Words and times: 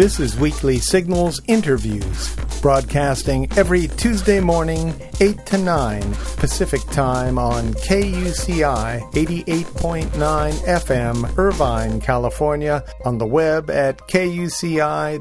This 0.00 0.18
is 0.18 0.34
Weekly 0.34 0.78
Signals 0.78 1.42
Interviews, 1.46 2.34
broadcasting 2.62 3.46
every 3.58 3.86
Tuesday 3.86 4.40
morning, 4.40 4.94
8 5.20 5.44
to 5.44 5.58
9 5.58 6.00
Pacific 6.38 6.80
Time 6.86 7.38
on 7.38 7.74
KUCI 7.74 9.12
88.9 9.12 10.08
FM, 10.08 11.36
Irvine, 11.36 12.00
California, 12.00 12.82
on 13.04 13.18
the 13.18 13.26
web 13.26 13.68
at 13.68 13.98
kuci.org. 14.08 15.20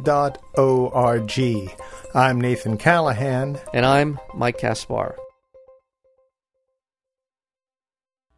I'm 2.16 2.40
Nathan 2.40 2.78
Callahan. 2.78 3.60
And 3.74 3.86
I'm 3.86 4.18
Mike 4.34 4.60
Kaspar. 4.60 5.18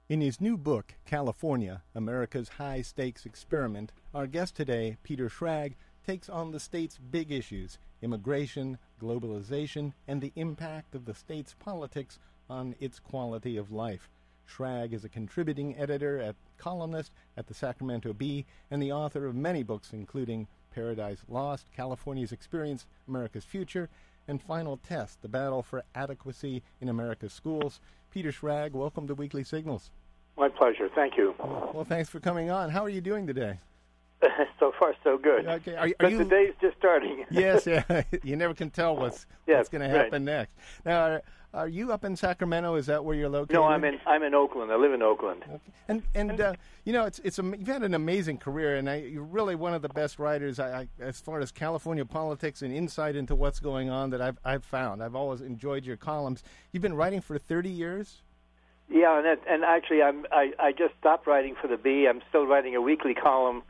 In 0.09 0.21
his 0.21 0.41
new 0.41 0.57
book, 0.57 0.95
California 1.05 1.83
America's 1.93 2.49
High 2.49 2.81
Stakes 2.81 3.27
Experiment, 3.27 3.91
our 4.13 4.25
guest 4.25 4.55
today, 4.55 4.97
Peter 5.03 5.29
Schrag, 5.29 5.75
takes 6.05 6.29
on 6.29 6.51
the 6.51 6.59
state's 6.59 6.97
big 6.97 7.31
issues 7.31 7.77
immigration, 8.01 8.77
globalization, 8.99 9.93
and 10.07 10.21
the 10.21 10.31
impact 10.35 10.95
of 10.95 11.05
the 11.05 11.13
state's 11.13 11.53
politics 11.59 12.17
on 12.49 12.75
its 12.79 12.99
quality 12.99 13.57
of 13.57 13.71
life. 13.71 14.09
Schrag 14.47 14.91
is 14.91 15.05
a 15.05 15.09
contributing 15.09 15.77
editor 15.77 16.17
and 16.17 16.35
columnist 16.57 17.11
at 17.37 17.47
the 17.47 17.53
Sacramento 17.53 18.13
Bee 18.13 18.45
and 18.69 18.81
the 18.81 18.91
author 18.91 19.25
of 19.25 19.35
many 19.35 19.63
books, 19.63 19.93
including 19.93 20.47
Paradise 20.73 21.23
Lost, 21.29 21.67
California's 21.75 22.31
Experience, 22.31 22.87
America's 23.07 23.45
Future, 23.45 23.89
and 24.27 24.41
Final 24.41 24.77
Test, 24.77 25.21
The 25.21 25.27
Battle 25.27 25.63
for 25.63 25.83
Adequacy 25.95 26.63
in 26.79 26.89
America's 26.89 27.33
Schools. 27.33 27.79
Peter 28.11 28.31
Schrag, 28.31 28.71
welcome 28.71 29.07
to 29.07 29.15
Weekly 29.15 29.43
Signals. 29.43 29.91
My 30.37 30.49
pleasure. 30.49 30.89
Thank 30.93 31.17
you. 31.17 31.35
Well, 31.39 31.85
thanks 31.87 32.09
for 32.09 32.19
coming 32.19 32.49
on. 32.49 32.69
How 32.69 32.83
are 32.83 32.89
you 32.89 33.01
doing 33.01 33.27
today? 33.27 33.59
so 34.59 34.71
far, 34.79 34.93
so 35.03 35.17
good. 35.17 35.45
Okay, 35.47 35.75
are, 35.75 35.87
are 35.87 35.93
but 35.99 36.11
you? 36.11 36.19
the 36.19 36.25
day's 36.25 36.53
just 36.61 36.77
starting. 36.77 37.25
yes, 37.31 37.65
yeah. 37.65 38.03
you 38.23 38.35
never 38.35 38.53
can 38.53 38.69
tell 38.69 38.95
what's 38.95 39.25
what's 39.45 39.69
going 39.69 39.81
to 39.81 39.89
happen 39.89 40.25
right. 40.25 40.33
next. 40.33 40.53
Now, 40.85 41.05
are, 41.05 41.21
are, 41.53 41.67
you 41.67 41.91
up 41.91 42.05
in 42.05 42.15
Sacramento? 42.15 42.75
Is 42.75 42.85
that 42.85 43.03
where 43.03 43.15
you're 43.15 43.29
located? 43.29 43.55
No, 43.55 43.63
I'm 43.63 43.83
in 43.83 43.99
I'm 44.05 44.23
in 44.23 44.33
Oakland. 44.33 44.71
I 44.71 44.75
live 44.75 44.93
in 44.93 45.01
Oakland. 45.01 45.43
Okay. 45.47 45.59
And 45.87 46.03
and 46.13 46.39
uh, 46.39 46.53
you 46.83 46.93
know, 46.93 47.05
it's 47.05 47.19
it's 47.19 47.39
a, 47.39 47.43
you've 47.43 47.67
had 47.67 47.83
an 47.83 47.93
amazing 47.93 48.37
career, 48.37 48.75
and 48.75 48.89
I, 48.89 48.97
you're 48.97 49.23
really 49.23 49.55
one 49.55 49.73
of 49.73 49.81
the 49.81 49.89
best 49.89 50.19
writers 50.19 50.59
I, 50.59 50.81
I, 50.81 50.87
as 50.99 51.19
far 51.19 51.39
as 51.39 51.51
California 51.51 52.05
politics 52.05 52.61
and 52.61 52.73
insight 52.73 53.15
into 53.15 53.35
what's 53.35 53.59
going 53.59 53.89
on 53.89 54.11
that 54.11 54.21
I've 54.21 54.37
I've 54.45 54.63
found. 54.63 55.03
I've 55.03 55.15
always 55.15 55.41
enjoyed 55.41 55.85
your 55.85 55.97
columns. 55.97 56.43
You've 56.71 56.83
been 56.83 56.95
writing 56.95 57.21
for 57.21 57.37
30 57.37 57.69
years. 57.69 58.21
Yeah, 58.89 59.15
and 59.17 59.25
that, 59.25 59.39
and 59.49 59.63
actually, 59.63 60.03
I'm 60.03 60.25
I, 60.31 60.51
I 60.59 60.71
just 60.73 60.93
stopped 60.99 61.25
writing 61.25 61.55
for 61.59 61.67
the 61.67 61.77
Bee. 61.77 62.07
I'm 62.07 62.21
still 62.27 62.45
writing 62.45 62.75
a 62.75 62.81
weekly 62.81 63.13
column 63.13 63.63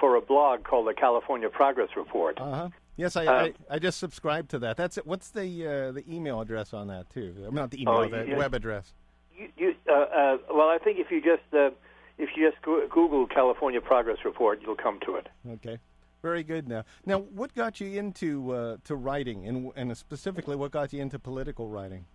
for 0.00 0.16
a 0.16 0.20
blog 0.20 0.64
called 0.64 0.86
the 0.86 0.94
California 0.94 1.48
Progress 1.48 1.90
Report. 1.96 2.38
Uh 2.40 2.54
huh. 2.54 2.68
Yes, 2.96 3.14
I, 3.14 3.26
Um, 3.26 3.54
I 3.70 3.74
I 3.76 3.78
just 3.78 3.98
subscribed 3.98 4.50
to 4.50 4.58
that. 4.60 4.76
That's 4.76 4.98
it. 4.98 5.06
What's 5.06 5.30
the 5.30 5.66
uh, 5.66 5.92
the 5.92 6.04
email 6.12 6.40
address 6.40 6.72
on 6.74 6.88
that 6.88 7.08
too? 7.10 7.34
I 7.38 7.40
mean, 7.42 7.54
not 7.54 7.70
the 7.70 7.82
email, 7.82 7.94
Oh, 7.94 8.08
the 8.08 8.34
web 8.34 8.54
address. 8.54 8.92
You, 9.36 9.48
you, 9.56 9.74
uh, 9.88 9.92
uh, 9.92 10.38
well, 10.52 10.68
I 10.68 10.78
think 10.82 10.98
if 10.98 11.10
you 11.10 11.20
just 11.20 11.42
uh, 11.52 11.70
if 12.18 12.30
you 12.36 12.50
just 12.50 12.60
Google 12.62 13.26
California 13.26 13.80
Progress 13.80 14.18
Report, 14.24 14.60
you'll 14.62 14.74
come 14.76 14.98
to 15.06 15.14
it. 15.14 15.28
Okay. 15.48 15.78
Very 16.22 16.42
good. 16.42 16.66
Now, 16.66 16.84
now, 17.06 17.18
what 17.20 17.54
got 17.54 17.80
you 17.80 17.96
into 17.96 18.50
uh, 18.52 18.76
to 18.84 18.96
writing, 18.96 19.46
and 19.46 19.70
and 19.76 19.96
specifically, 19.96 20.56
what 20.56 20.72
got 20.72 20.92
you 20.92 21.00
into 21.00 21.20
political 21.20 21.68
writing? 21.68 22.06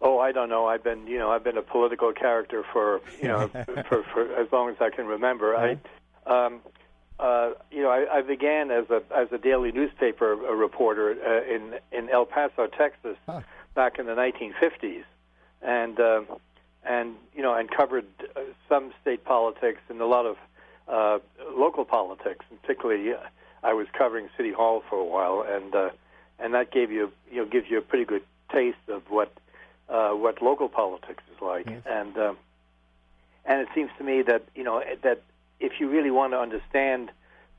Oh, 0.00 0.18
I 0.18 0.32
don't 0.32 0.48
know. 0.48 0.66
I've 0.66 0.82
been, 0.82 1.06
you 1.06 1.18
know, 1.18 1.30
I've 1.30 1.44
been 1.44 1.56
a 1.56 1.62
political 1.62 2.12
character 2.12 2.64
for, 2.72 3.00
you 3.20 3.28
know, 3.28 3.46
for, 3.88 4.02
for 4.12 4.34
as 4.34 4.50
long 4.50 4.68
as 4.68 4.76
I 4.80 4.90
can 4.90 5.06
remember. 5.06 5.54
I, 5.56 5.78
um, 6.26 6.60
uh, 7.18 7.52
you 7.70 7.82
know, 7.82 7.90
I, 7.90 8.18
I 8.18 8.22
began 8.22 8.70
as 8.70 8.88
a 8.90 9.02
as 9.14 9.28
a 9.32 9.38
daily 9.38 9.70
newspaper 9.72 10.32
uh 10.32 10.52
reporter 10.54 11.10
uh, 11.24 11.54
in 11.54 11.74
in 11.92 12.08
El 12.10 12.26
Paso, 12.26 12.66
Texas, 12.66 13.16
Huh. 13.26 13.40
back 13.74 13.98
in 13.98 14.06
the 14.06 14.12
1950s, 14.14 15.04
and 15.62 16.00
um 16.00 16.26
and 16.84 17.14
you 17.36 17.42
know, 17.42 17.54
and 17.54 17.70
covered 17.70 18.06
uh, 18.36 18.40
some 18.68 18.92
state 19.02 19.24
politics 19.24 19.80
and 19.88 20.00
a 20.00 20.06
lot 20.06 20.26
of 20.26 20.36
uh, 20.88 21.18
local 21.56 21.84
politics, 21.84 22.44
and 22.50 22.60
particularly 22.62 23.12
uh, 23.12 23.18
I 23.62 23.72
was 23.74 23.86
covering 23.96 24.28
City 24.36 24.50
Hall 24.52 24.82
for 24.88 24.98
a 24.98 25.04
while, 25.04 25.44
and 25.48 25.74
uh, 25.74 25.90
and 26.40 26.54
that 26.54 26.72
gave 26.72 26.90
you 26.90 27.12
you 27.30 27.38
know 27.38 27.44
gives 27.46 27.70
you 27.70 27.78
a 27.78 27.82
pretty 27.82 28.04
good 28.04 28.22
taste 28.50 28.88
of 28.88 29.02
what 29.08 29.32
uh, 29.88 30.10
what 30.10 30.42
local 30.42 30.68
politics 30.68 31.22
is 31.34 31.40
like, 31.40 31.66
Yes. 31.66 31.82
and 31.86 32.16
um, 32.18 32.36
and 33.44 33.60
it 33.60 33.68
seems 33.74 33.90
to 33.98 34.02
me 34.04 34.22
that 34.22 34.42
you 34.56 34.64
know 34.64 34.82
that 35.02 35.22
if 35.62 35.80
you 35.80 35.88
really 35.88 36.10
want 36.10 36.32
to 36.32 36.38
understand 36.38 37.10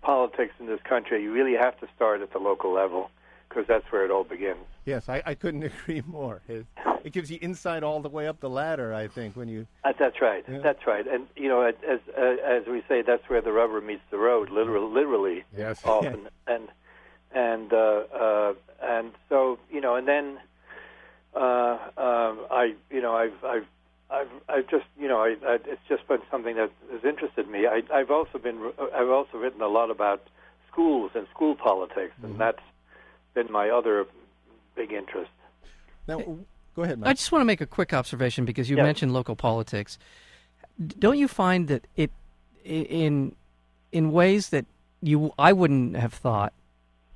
politics 0.02 0.54
in 0.60 0.68
this 0.68 0.82
country, 0.84 1.24
you 1.24 1.32
really 1.32 1.56
have 1.56 1.80
to 1.80 1.88
start 1.96 2.22
at 2.22 2.34
the 2.34 2.40
local 2.40 2.72
level 2.74 3.10
because 3.48 3.66
that's 3.68 3.90
where 3.92 4.04
it 4.04 4.12
all 4.12 4.24
begins. 4.24 4.66
Yes, 4.86 5.08
I, 5.08 5.24
I 5.26 5.36
couldn't 5.36 5.64
agree 5.72 6.04
more. 6.06 6.42
It, 6.48 6.66
it 7.04 7.14
gives 7.14 7.32
you 7.32 7.40
insight 7.42 7.84
all 7.84 8.02
the 8.02 8.10
way 8.10 8.28
up 8.28 8.40
the 8.40 8.50
ladder. 8.50 8.94
I 8.94 9.08
think 9.08 9.36
when 9.36 9.48
you 9.48 9.66
Uh, 9.84 9.94
that's 9.98 10.22
right. 10.22 10.44
Yeah. 10.48 10.60
That's 10.60 10.86
right. 10.86 11.08
And 11.08 11.28
you 11.36 11.48
know, 11.48 11.62
as 11.62 11.76
as, 11.88 12.00
uh, 12.18 12.36
as 12.46 12.66
we 12.68 12.84
say, 12.88 13.02
that's 13.02 13.28
where 13.30 13.42
the 13.42 13.52
rubber 13.52 13.80
meets 13.82 14.04
the 14.12 14.18
road, 14.18 14.50
literally, 14.50 14.94
literally 14.94 15.44
yes 15.58 15.82
often. 15.86 16.28
and 16.48 16.68
and 17.34 17.74
uh, 17.74 18.04
uh, 18.14 18.54
and 18.82 19.12
so 19.30 19.60
you 19.72 19.82
know, 19.82 19.96
and 19.96 20.08
then 20.08 20.40
uh, 21.36 21.78
um, 21.98 22.46
I 22.52 22.74
you 22.90 23.02
know 23.02 23.16
I've 23.16 23.44
I've 23.44 23.68
I've 24.14 24.30
I've 24.48 24.68
just 24.70 24.86
you 25.00 25.08
know 25.08 25.20
I, 25.22 25.36
I 25.46 25.56
it's 25.66 25.82
just 25.90 26.08
been 26.08 26.22
something 26.30 26.56
that 26.56 26.72
has 26.92 27.04
interested 27.04 27.50
me. 27.50 27.66
I, 27.68 27.82
I've 27.92 28.12
also 28.12 28.38
been 28.38 28.72
I've 28.96 29.10
also 29.10 29.38
written 29.38 29.62
a 29.62 29.68
lot 29.68 29.90
about 29.90 30.28
schools 30.72 31.12
and 31.16 31.28
school 31.34 31.56
politics, 31.56 32.14
and 32.22 32.32
mm-hmm. 32.32 32.40
that's 32.40 32.62
been 33.34 33.52
my 33.52 33.70
other 33.70 34.06
big 34.76 34.92
interest. 34.92 35.32
now 36.08 36.20
go 36.76 36.84
ahead, 36.84 37.00
Mike. 37.00 37.10
I 37.10 37.14
just 37.14 37.32
want 37.32 37.42
to 37.42 37.46
make 37.46 37.62
a 37.62 37.66
quick 37.66 37.94
observation 37.94 38.46
because 38.46 38.70
you 38.70 38.78
Yeah. 38.78 38.84
mentioned 38.84 39.14
local 39.14 39.36
politics. 39.36 39.98
Don't 41.00 41.18
you 41.18 41.28
find 41.28 41.68
that 41.68 41.88
it 41.96 42.12
in 42.64 43.36
in 43.92 44.12
ways 44.12 44.50
that 44.50 44.66
you 45.02 45.34
I 45.38 45.54
wouldn't 45.54 45.96
have 45.96 46.14
thought 46.14 46.54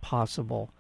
possible 0.02 0.72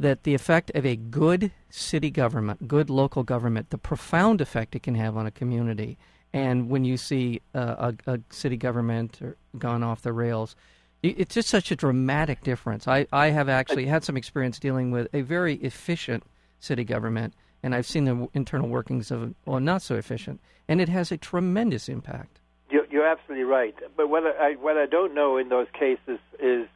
that 0.00 0.22
the 0.22 0.34
effect 0.34 0.70
of 0.74 0.86
a 0.86 0.96
good 0.96 1.52
city 1.68 2.10
government, 2.10 2.66
good 2.66 2.88
local 2.88 3.22
government, 3.22 3.68
the 3.68 3.78
profound 3.78 4.40
effect 4.40 4.74
it 4.74 4.82
can 4.82 4.94
have 4.94 5.14
on 5.14 5.26
a 5.26 5.30
community, 5.30 5.98
and 6.32 6.70
when 6.70 6.84
you 6.84 6.96
see 6.96 7.42
uh, 7.54 7.92
a, 8.06 8.12
a 8.14 8.20
city 8.30 8.56
government 8.56 9.20
gone 9.58 9.82
off 9.82 10.00
the 10.00 10.12
rails, 10.12 10.56
it's 11.02 11.34
just 11.34 11.48
such 11.48 11.70
a 11.70 11.76
dramatic 11.76 12.42
difference. 12.42 12.88
I, 12.88 13.06
I 13.12 13.28
have 13.28 13.48
actually 13.48 13.86
had 13.86 14.02
some 14.02 14.16
experience 14.16 14.58
dealing 14.58 14.90
with 14.90 15.08
a 15.12 15.20
very 15.20 15.54
efficient 15.56 16.24
city 16.60 16.84
government, 16.84 17.34
and 17.62 17.74
I've 17.74 17.86
seen 17.86 18.04
the 18.04 18.28
internal 18.32 18.68
workings 18.68 19.10
of 19.10 19.34
well, 19.44 19.60
not 19.60 19.82
so 19.82 19.96
efficient, 19.96 20.40
and 20.66 20.80
it 20.80 20.88
has 20.88 21.12
a 21.12 21.18
tremendous 21.18 21.88
impact. 21.88 22.40
You're, 22.70 23.06
absolutely 23.06 23.44
right. 23.44 23.74
But 23.96 24.08
what 24.08 24.24
I 24.24 24.52
what 24.54 24.76
I 24.76 24.86
don't 24.86 25.14
know 25.14 25.36
in 25.36 25.48
those 25.48 25.66
cases 25.72 26.20
is 26.38 26.68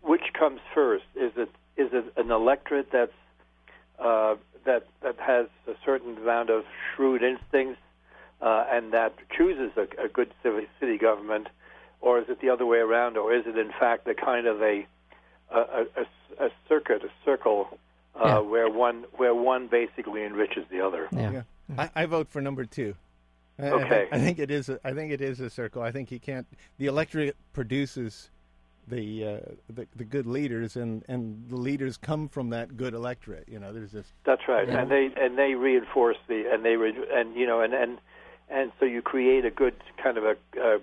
which 0.00 0.32
comes 0.32 0.60
first. 0.74 1.04
Is 1.14 1.32
it 1.36 1.50
is 1.76 1.90
it 1.92 2.12
an 2.16 2.30
electorate 2.30 2.90
that's 2.92 3.12
uh, 3.98 4.36
that 4.64 4.86
that 5.02 5.16
has 5.18 5.46
a 5.66 5.72
certain 5.84 6.16
amount 6.18 6.50
of 6.50 6.64
shrewd 6.94 7.22
instincts 7.22 7.80
uh, 8.40 8.64
and 8.70 8.92
that 8.92 9.14
chooses 9.36 9.72
a, 9.76 10.04
a 10.04 10.08
good 10.08 10.32
city, 10.42 10.66
city 10.80 10.98
government, 10.98 11.48
or 12.00 12.18
is 12.18 12.26
it 12.28 12.40
the 12.40 12.50
other 12.50 12.66
way 12.66 12.78
around, 12.78 13.16
or 13.16 13.32
is 13.34 13.46
it 13.46 13.56
in 13.56 13.70
fact 13.78 14.06
a 14.08 14.14
kind 14.14 14.46
of 14.46 14.60
a 14.62 14.86
a, 15.50 15.58
a, 15.58 15.86
a- 15.96 16.06
a 16.38 16.50
circuit, 16.68 17.02
a 17.02 17.08
circle, 17.24 17.78
uh, 18.14 18.22
Yeah. 18.26 18.38
where 18.40 18.68
one 18.68 19.04
where 19.16 19.34
one 19.34 19.68
basically 19.68 20.22
enriches 20.24 20.64
the 20.70 20.80
other? 20.84 21.08
Yeah. 21.12 21.30
Yeah. 21.30 21.42
I, 21.78 22.02
I 22.02 22.06
vote 22.06 22.28
for 22.28 22.42
number 22.42 22.64
two. 22.66 22.94
I- 23.58 23.66
I, 23.68 23.70
Okay. 23.70 24.08
I 24.12 24.18
think 24.18 24.38
it 24.38 24.50
is. 24.50 24.68
A, 24.68 24.78
I 24.84 24.92
think 24.92 25.12
it 25.12 25.22
is 25.22 25.40
a 25.40 25.48
circle. 25.48 25.80
I 25.82 25.92
think 25.92 26.10
you 26.10 26.20
can't. 26.20 26.46
The 26.78 26.86
electorate 26.86 27.36
produces 27.54 28.28
the 28.88 29.24
uh, 29.24 29.52
the, 29.68 29.86
the 29.96 30.04
good 30.04 30.26
leaders, 30.26 30.76
and, 30.76 31.04
and 31.08 31.48
the 31.48 31.56
leaders 31.56 31.96
come 31.96 32.28
from 32.28 32.50
that 32.50 32.76
good 32.76 32.94
electorate. 32.94 33.48
You 33.48 33.58
know, 33.58 33.72
there's 33.72 33.92
this. 33.92 34.06
That's 34.24 34.42
right, 34.48 34.68
Yeah. 34.68 34.80
and 34.82 34.90
they 34.90 35.10
and 35.16 35.36
they 35.38 35.54
reinforce 35.54 36.18
the 36.28 36.50
and 36.52 36.64
they 36.64 36.76
re, 36.76 36.94
and 37.12 37.34
you 37.34 37.46
know 37.46 37.60
and 37.60 37.74
and 37.74 37.98
and 38.48 38.72
so 38.78 38.84
you 38.86 39.02
create 39.02 39.44
a 39.44 39.50
good 39.50 39.74
kind 40.02 40.16
of 40.18 40.24
a, 40.24 40.36
a 40.60 40.78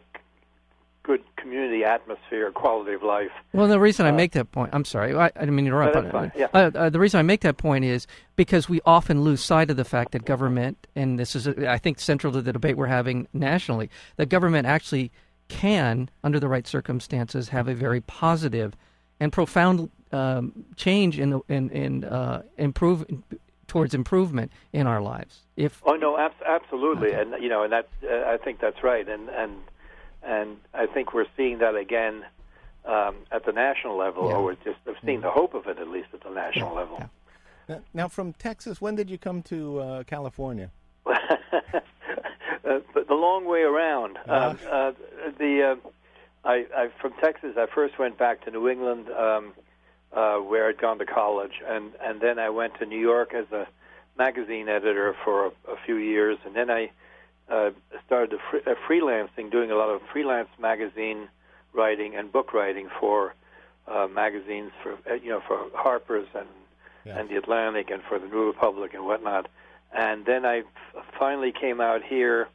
good 1.03 1.21
community 1.35 1.83
atmosphere, 1.83 2.49
quality 2.51 2.93
of 2.93 3.03
life. 3.03 3.31
Well, 3.51 3.67
the 3.67 3.79
reason 3.79 4.05
I 4.05 4.09
Uh, 4.09 4.13
make 4.13 4.31
that 4.33 4.51
point, 4.53 4.69
I'm 4.73 4.85
sorry, 4.85 5.13
I, 5.13 5.25
I 5.25 5.29
didn't 5.31 5.55
mean 5.55 5.65
to 5.65 5.71
interrupt. 5.71 5.95
No, 5.95 6.01
that's 6.01 6.11
but, 6.13 6.19
fine, 6.19 6.31
yeah. 6.35 6.47
uh, 6.53 6.71
uh, 6.73 6.89
the 6.89 6.99
reason 6.99 7.19
I 7.19 7.23
make 7.23 7.41
that 7.41 7.57
point 7.57 7.83
is 7.83 8.07
because 8.37 8.69
we 8.69 8.79
often 8.85 9.21
lose 9.21 9.41
sight 9.43 9.69
of 9.69 9.75
the 9.75 9.83
fact 9.83 10.13
that 10.13 10.23
government, 10.23 10.87
and 10.95 11.19
this 11.19 11.35
is, 11.35 11.45
I 11.47 11.77
think, 11.77 11.99
central 11.99 12.31
to 12.33 12.41
the 12.41 12.53
debate 12.53 12.77
we're 12.77 12.87
having 12.87 13.27
nationally, 13.33 13.89
that 14.15 14.29
government 14.29 14.65
actually 14.65 15.11
can, 15.49 16.09
under 16.23 16.39
the 16.39 16.47
right 16.47 16.67
circumstances, 16.67 17.49
have 17.49 17.67
a 17.67 17.73
very 17.75 18.01
positive 18.01 18.75
and 19.19 19.31
profound 19.31 19.89
um, 20.11 20.65
change 20.75 21.19
in 21.19 21.29
the 21.31 21.39
in 21.47 21.69
in 21.69 22.03
uh, 22.03 22.43
improve 22.57 23.05
towards 23.67 23.93
improvement 23.93 24.51
in 24.71 24.85
our 24.87 25.01
lives. 25.01 25.41
If 25.55 25.81
Oh 25.85 25.95
no, 25.95 26.17
abs- 26.17 26.41
absolutely, 26.45 27.09
Okay. 27.09 27.21
and 27.21 27.41
you 27.43 27.49
know, 27.49 27.63
and 27.63 27.73
that 27.73 27.87
uh, 28.03 28.29
I 28.33 28.37
think 28.37 28.59
that's 28.59 28.83
right, 28.83 29.07
and 29.07 29.29
and 29.29 29.53
and 30.23 30.57
I 30.73 30.85
think 30.87 31.13
we're 31.13 31.25
seeing 31.37 31.59
that 31.59 31.75
again 31.75 32.23
um, 32.85 33.15
at 33.31 33.45
the 33.45 33.51
national 33.51 33.97
level, 33.97 34.29
Yeah. 34.29 34.35
or 34.37 34.53
just 34.55 34.77
have 34.85 34.95
seen 35.05 35.21
the 35.21 35.31
hope 35.31 35.53
of 35.53 35.67
it 35.67 35.79
at 35.79 35.87
least 35.87 36.09
at 36.13 36.21
the 36.21 36.29
national 36.29 36.69
Yeah, 36.73 36.79
level. 36.79 36.97
yeah. 37.69 37.79
Now, 37.93 38.07
from 38.09 38.33
Texas, 38.33 38.81
when 38.81 38.95
did 38.95 39.09
you 39.09 39.17
come 39.17 39.41
to 39.43 39.79
uh, 39.79 40.03
California? 40.03 40.69
uh, 42.67 42.79
but 42.93 43.07
the 43.07 43.13
long 43.15 43.45
way 43.45 43.61
around. 43.61 44.17
Um, 44.27 44.57
uh, 44.69 44.91
the 45.37 45.77
uh, 45.83 45.89
I, 46.47 46.65
I 46.75 46.89
from 47.01 47.13
Texas. 47.21 47.55
I 47.57 47.67
first 47.73 47.97
went 47.99 48.17
back 48.17 48.43
to 48.45 48.51
New 48.51 48.67
England, 48.69 49.09
um, 49.09 49.53
uh, 50.11 50.37
where 50.37 50.67
I'd 50.69 50.77
gone 50.77 50.99
to 50.99 51.05
college, 51.05 51.61
and 51.67 51.91
and 52.01 52.21
then 52.21 52.39
I 52.39 52.49
went 52.49 52.75
to 52.79 52.85
New 52.85 52.99
York 52.99 53.33
as 53.33 53.51
a 53.51 53.67
magazine 54.17 54.69
editor 54.69 55.15
for 55.23 55.47
a, 55.47 55.49
a 55.71 55.75
few 55.85 55.95
years, 55.95 56.37
and 56.45 56.55
then 56.55 56.69
I 56.69 56.91
uh, 57.49 57.71
started 58.05 58.33
a 58.33 58.37
fr- 58.49 58.69
uh, 58.69 58.75
freelancing, 58.87 59.51
doing 59.51 59.71
a 59.71 59.75
lot 59.75 59.89
of 59.89 60.01
freelance 60.11 60.49
magazine 60.59 61.27
writing 61.73 62.15
and 62.15 62.31
book 62.31 62.53
writing 62.53 62.87
for 62.99 63.33
uh, 63.87 64.07
magazines 64.13 64.71
for 64.81 64.97
you 65.17 65.29
know 65.29 65.41
for 65.47 65.59
Harper's 65.73 66.27
and 66.35 66.47
Yeah. 67.05 67.19
and 67.19 67.27
the 67.29 67.35
Atlantic 67.35 67.89
and 67.91 68.01
for 68.03 68.17
the 68.19 68.27
New 68.27 68.45
Republic 68.47 68.93
and 68.93 69.05
whatnot. 69.05 69.49
And 69.95 70.25
then 70.25 70.45
I 70.45 70.63
finally 71.19 71.51
came 71.51 71.79
out 71.79 72.03
here 72.03 72.47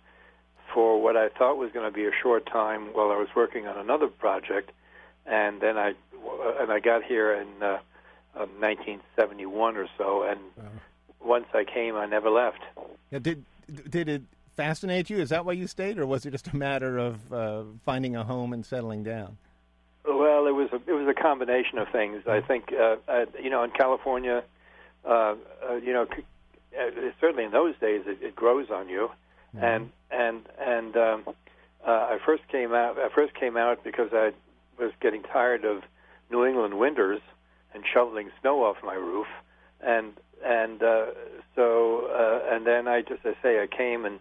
for 0.75 1.00
what 1.00 1.17
I 1.17 1.29
thought 1.29 1.56
was 1.56 1.70
going 1.73 1.90
to 1.90 1.94
be 1.94 2.05
a 2.06 2.11
short 2.23 2.46
time 2.46 2.87
while 2.93 3.11
I 3.11 3.17
was 3.17 3.29
working 3.35 3.67
on 3.67 3.79
another 3.79 4.08
project, 4.08 4.70
and 5.26 5.61
then 5.61 5.79
I 5.79 5.94
and 6.61 6.70
I 6.73 6.81
got 6.81 7.05
here 7.05 7.32
in 7.32 7.46
uh, 7.62 7.79
uh, 8.37 8.46
1971 8.61 9.76
or 9.76 9.87
so. 9.96 10.23
And 10.25 10.40
Wow. 10.56 10.64
once 11.20 11.46
I 11.55 11.64
came, 11.64 11.96
I 11.96 12.06
never 12.06 12.29
left. 12.31 12.61
Yeah, 13.11 13.19
did 13.20 13.44
did 13.88 14.08
it 14.08 14.23
fascinate 14.56 15.08
you? 15.08 15.19
Is 15.19 15.29
that 15.31 15.44
why 15.44 15.52
you 15.52 15.67
stayed, 15.67 15.99
or 15.99 16.06
was 16.06 16.26
it 16.26 16.32
just 16.32 16.49
a 16.49 16.56
matter 16.56 16.99
of 16.99 17.32
uh, 17.32 17.62
finding 17.85 18.17
a 18.17 18.25
home 18.25 18.52
and 18.52 18.67
settling 18.67 19.05
down? 19.05 19.38
Well, 20.05 20.46
it 20.46 20.52
was 20.55 20.69
a, 20.73 20.76
it 20.87 20.94
was 20.94 21.06
a 21.08 21.14
combination 21.14 21.79
of 21.79 21.88
things. 21.90 22.23
I 22.26 22.40
think 22.40 22.73
uh, 22.73 22.96
uh, 23.06 23.26
you 23.43 23.50
know 23.50 23.62
in 23.62 23.70
California, 23.70 24.43
uh, 25.05 25.35
uh, 25.69 25.75
you 25.82 25.93
know, 25.93 26.06
c- 26.14 26.25
uh, 26.76 27.10
certainly 27.20 27.44
in 27.44 27.50
those 27.50 27.74
days 27.80 28.02
it, 28.06 28.18
it 28.22 28.36
grows 28.36 28.70
on 28.70 28.88
you, 28.88 29.10
and 29.64 29.90
and 30.10 30.42
and 30.60 30.96
um, 30.96 31.24
uh, 31.86 31.90
I 31.90 32.18
first 32.24 32.46
came 32.48 32.72
out. 32.72 32.98
I 32.98 33.08
first 33.14 33.34
came 33.34 33.56
out 33.56 33.84
because 33.84 34.10
I 34.12 34.32
was 34.78 34.92
getting 35.00 35.22
tired 35.22 35.64
of 35.64 35.82
New 36.30 36.44
England 36.44 36.78
winters 36.78 37.20
and 37.74 37.84
shoveling 37.92 38.30
snow 38.40 38.64
off 38.64 38.76
my 38.84 38.94
roof, 38.94 39.26
and 39.80 40.12
and 40.44 40.82
uh, 40.82 41.06
so 41.54 42.06
uh, 42.06 42.54
and 42.54 42.66
then 42.66 42.88
I 42.88 43.02
just 43.02 43.24
I 43.24 43.34
say 43.42 43.62
I 43.62 43.66
came 43.66 44.04
and 44.04 44.20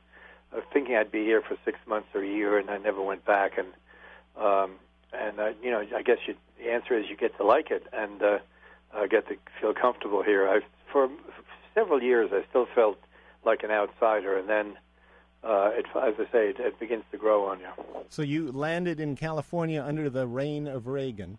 uh, 0.55 0.61
thinking 0.71 0.95
I'd 0.95 1.11
be 1.11 1.23
here 1.23 1.41
for 1.41 1.57
six 1.65 1.77
months 1.87 2.09
or 2.13 2.23
a 2.23 2.27
year, 2.27 2.57
and 2.57 2.69
I 2.69 2.77
never 2.77 3.01
went 3.01 3.25
back 3.25 3.57
and. 3.57 3.67
Um, 4.37 4.75
and 5.13 5.39
uh, 5.39 5.49
you 5.63 5.71
know, 5.71 5.83
I 5.95 6.01
guess 6.01 6.17
you, 6.27 6.35
the 6.57 6.71
answer 6.71 6.97
is 6.97 7.09
you 7.09 7.15
get 7.15 7.35
to 7.37 7.43
like 7.43 7.71
it 7.71 7.87
and 7.93 8.21
uh, 8.21 8.39
uh, 8.93 9.07
get 9.07 9.27
to 9.29 9.35
feel 9.59 9.73
comfortable 9.73 10.23
here. 10.23 10.47
I, 10.47 10.59
for 10.91 11.09
several 11.77 12.01
years, 12.01 12.31
I 12.33 12.43
still 12.49 12.67
felt 12.73 12.97
like 13.45 13.63
an 13.63 13.69
outsider, 13.69 14.37
and 14.37 14.49
then, 14.49 14.77
uh, 15.43 15.69
it, 15.73 15.85
as 15.95 16.15
I 16.17 16.31
say, 16.31 16.49
it, 16.49 16.59
it 16.59 16.79
begins 16.79 17.03
to 17.11 17.17
grow 17.17 17.45
on 17.45 17.59
you. 17.59 17.69
So 18.09 18.23
you 18.23 18.51
landed 18.51 18.99
in 18.99 19.15
California 19.15 19.83
under 19.83 20.09
the 20.09 20.25
reign 20.25 20.67
of 20.67 20.87
Reagan, 20.87 21.37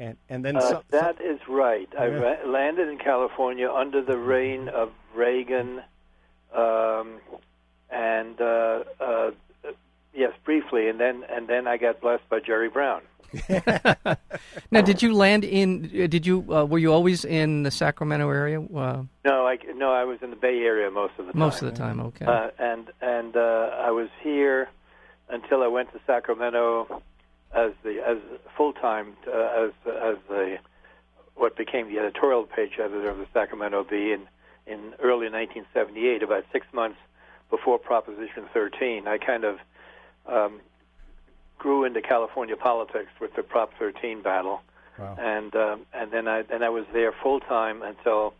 and 0.00 0.16
and 0.28 0.44
then 0.44 0.56
Uh, 0.56 0.60
so, 0.60 0.82
that 0.90 1.20
is 1.20 1.38
right. 1.48 1.88
I 1.96 2.08
ra- 2.08 2.44
landed 2.44 2.88
in 2.88 2.98
California 2.98 3.70
under 3.70 4.02
the 4.02 4.18
reign 4.18 4.68
of 4.68 4.90
Reagan, 5.14 5.82
um, 6.52 7.20
and 7.90 8.40
uh, 8.40 8.82
uh, 9.00 9.30
yes, 10.12 10.32
briefly, 10.44 10.88
and 10.88 10.98
then 10.98 11.24
and 11.30 11.46
then 11.46 11.68
I 11.68 11.76
got 11.76 12.00
blessed 12.00 12.28
by 12.28 12.40
Jerry 12.40 12.68
Brown. 12.68 13.02
Now, 14.70 14.80
did 14.80 15.02
you 15.02 15.14
land 15.14 15.44
in? 15.44 15.90
uh, 16.02 16.06
Did 16.06 16.26
you? 16.26 16.44
Uh, 16.52 16.64
were 16.64 16.78
you 16.78 16.92
always 16.92 17.24
in 17.24 17.62
the 17.62 17.70
Sacramento 17.70 18.28
area? 18.30 18.60
Uh, 18.60 19.02
No, 19.24 19.46
I 19.46 19.58
no, 19.76 19.92
I 19.92 20.04
was 20.04 20.18
in 20.22 20.30
the 20.30 20.36
Bay 20.36 20.60
Area 20.60 20.90
most 20.90 21.12
of 21.18 21.26
the 21.26 21.32
time. 21.32 21.38
most 21.38 21.62
of 21.62 21.70
the 21.70 21.76
time. 21.76 22.00
Okay. 22.00 22.24
Uh, 22.24 22.50
and 22.58 22.90
and 23.00 23.36
uh, 23.36 23.70
I 23.88 23.90
was 23.90 24.08
here 24.22 24.68
until 25.28 25.62
I 25.62 25.66
went 25.68 25.92
to 25.92 26.00
Sacramento 26.06 27.02
as 27.54 27.72
the 27.84 28.00
as 28.06 28.18
full 28.56 28.72
time 28.72 29.14
uh, 29.28 29.64
as 29.66 29.72
as 29.86 30.16
the 30.28 30.58
what 31.34 31.56
became 31.56 31.88
the 31.92 31.98
editorial 31.98 32.44
page 32.44 32.72
editor 32.78 33.08
of 33.10 33.18
the 33.18 33.26
Sacramento 33.32 33.84
Bee 33.84 34.12
in 34.12 34.22
in 34.66 34.94
early 35.00 35.28
1978, 35.28 36.22
about 36.22 36.44
six 36.52 36.66
months 36.72 36.98
before 37.50 37.78
Proposition 37.78 38.44
13. 38.54 39.08
I 39.08 39.18
kind 39.18 39.44
of 39.44 39.56
um, 40.26 40.60
grew 41.62 41.84
into 41.84 42.02
California 42.02 42.56
politics 42.56 43.12
with 43.20 43.32
the 43.36 43.42
Prop 43.42 43.70
13 43.78 44.20
battle, 44.20 44.62
Wow. 44.98 45.16
and 45.18 45.54
um, 45.54 45.86
and 45.94 46.10
then 46.10 46.26
I 46.26 46.42
then 46.42 46.62
I 46.62 46.68
was 46.68 46.84
there 46.92 47.12
full 47.22 47.38
time 47.40 47.82
until 47.82 48.34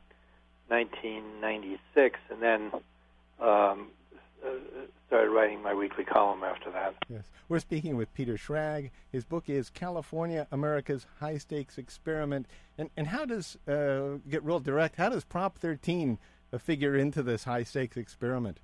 1996, 0.68 2.18
and 2.30 2.42
then 2.42 2.70
um, 3.40 3.88
uh, 4.44 4.48
started 5.06 5.30
writing 5.30 5.62
my 5.62 5.72
weekly 5.72 6.04
column 6.04 6.42
after 6.42 6.70
that. 6.72 6.94
Yes. 7.08 7.24
We're 7.48 7.60
speaking 7.60 7.96
with 7.96 8.12
Peter 8.14 8.34
Schrag. 8.34 8.90
His 9.12 9.24
book 9.24 9.44
is 9.48 9.70
California, 9.70 10.46
America's 10.50 11.06
High 11.20 11.38
Stakes 11.38 11.78
Experiment. 11.78 12.46
And, 12.78 12.90
and 12.96 13.06
how 13.06 13.24
does, 13.26 13.58
uh, 13.68 14.18
get 14.28 14.42
real 14.42 14.58
direct, 14.58 14.96
how 14.96 15.10
does 15.10 15.24
Prop 15.24 15.58
13 15.58 16.18
uh, 16.52 16.58
figure 16.58 16.96
into 16.96 17.22
this 17.22 17.44
high 17.44 17.62
stakes 17.62 17.96
experiment? 17.96 18.58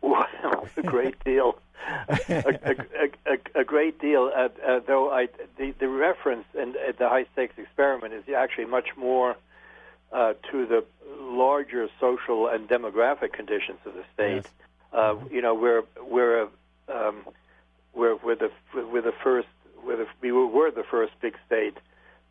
Well, 0.00 0.24
a 0.76 0.82
great 0.82 1.22
deal, 1.24 1.58
a, 2.08 2.76
a, 3.26 3.60
a, 3.60 3.64
great 3.64 4.00
deal. 4.00 4.30
Uh, 4.34 4.48
uh, 4.66 4.80
though 4.86 5.10
I, 5.10 5.28
the 5.58 5.72
the 5.78 5.88
reference 5.88 6.46
in 6.54 6.70
uh, 6.70 6.92
the 6.98 7.08
high 7.08 7.26
stakes 7.32 7.54
experiment 7.58 8.14
is 8.14 8.24
actually 8.34 8.66
much 8.66 8.96
more 8.96 9.36
uh, 10.12 10.34
to 10.50 10.66
the 10.66 10.84
larger 11.18 11.88
social 12.00 12.48
and 12.48 12.68
demographic 12.68 13.32
conditions 13.32 13.78
of 13.84 13.94
the 13.94 14.04
state. 14.14 14.44
Yes. 14.44 14.48
Uh, 14.92 15.16
you 15.30 15.42
know, 15.42 15.54
we're 15.54 15.82
we're 16.02 16.48
um, 16.88 17.24
we're 17.94 18.16
we're 18.16 18.36
the 18.36 18.50
we're 18.74 19.02
the 19.02 19.14
first 19.22 19.48
we're 19.84 19.96
the, 19.96 20.06
we 20.20 20.32
were, 20.32 20.70
the 20.70 20.84
first 20.84 21.12
big 21.20 21.36
state 21.46 21.76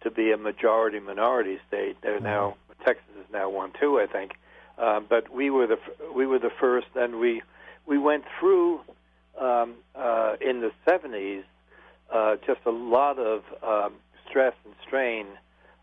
to 0.01 0.09
be 0.09 0.31
a 0.31 0.37
majority 0.37 0.99
minority 0.99 1.59
state. 1.67 1.97
They're 2.01 2.19
now 2.19 2.55
Texas 2.83 3.05
is 3.19 3.31
now 3.31 3.49
one 3.49 3.71
too, 3.79 3.99
I 3.99 4.07
think. 4.07 4.33
Uh, 4.77 4.99
but 5.01 5.31
we 5.31 5.49
were 5.49 5.67
the 5.67 5.79
we 6.13 6.25
were 6.25 6.39
the 6.39 6.49
first, 6.49 6.87
and 6.95 7.19
we 7.19 7.41
we 7.85 7.97
went 7.97 8.23
through 8.39 8.81
um, 9.43 9.75
uh, 9.95 10.35
in 10.41 10.61
the 10.61 10.71
70s 10.87 11.43
uh, 12.11 12.35
just 12.45 12.61
a 12.65 12.71
lot 12.71 13.17
of 13.19 13.43
um, 13.61 13.93
stress 14.29 14.53
and 14.65 14.73
strain 14.85 15.25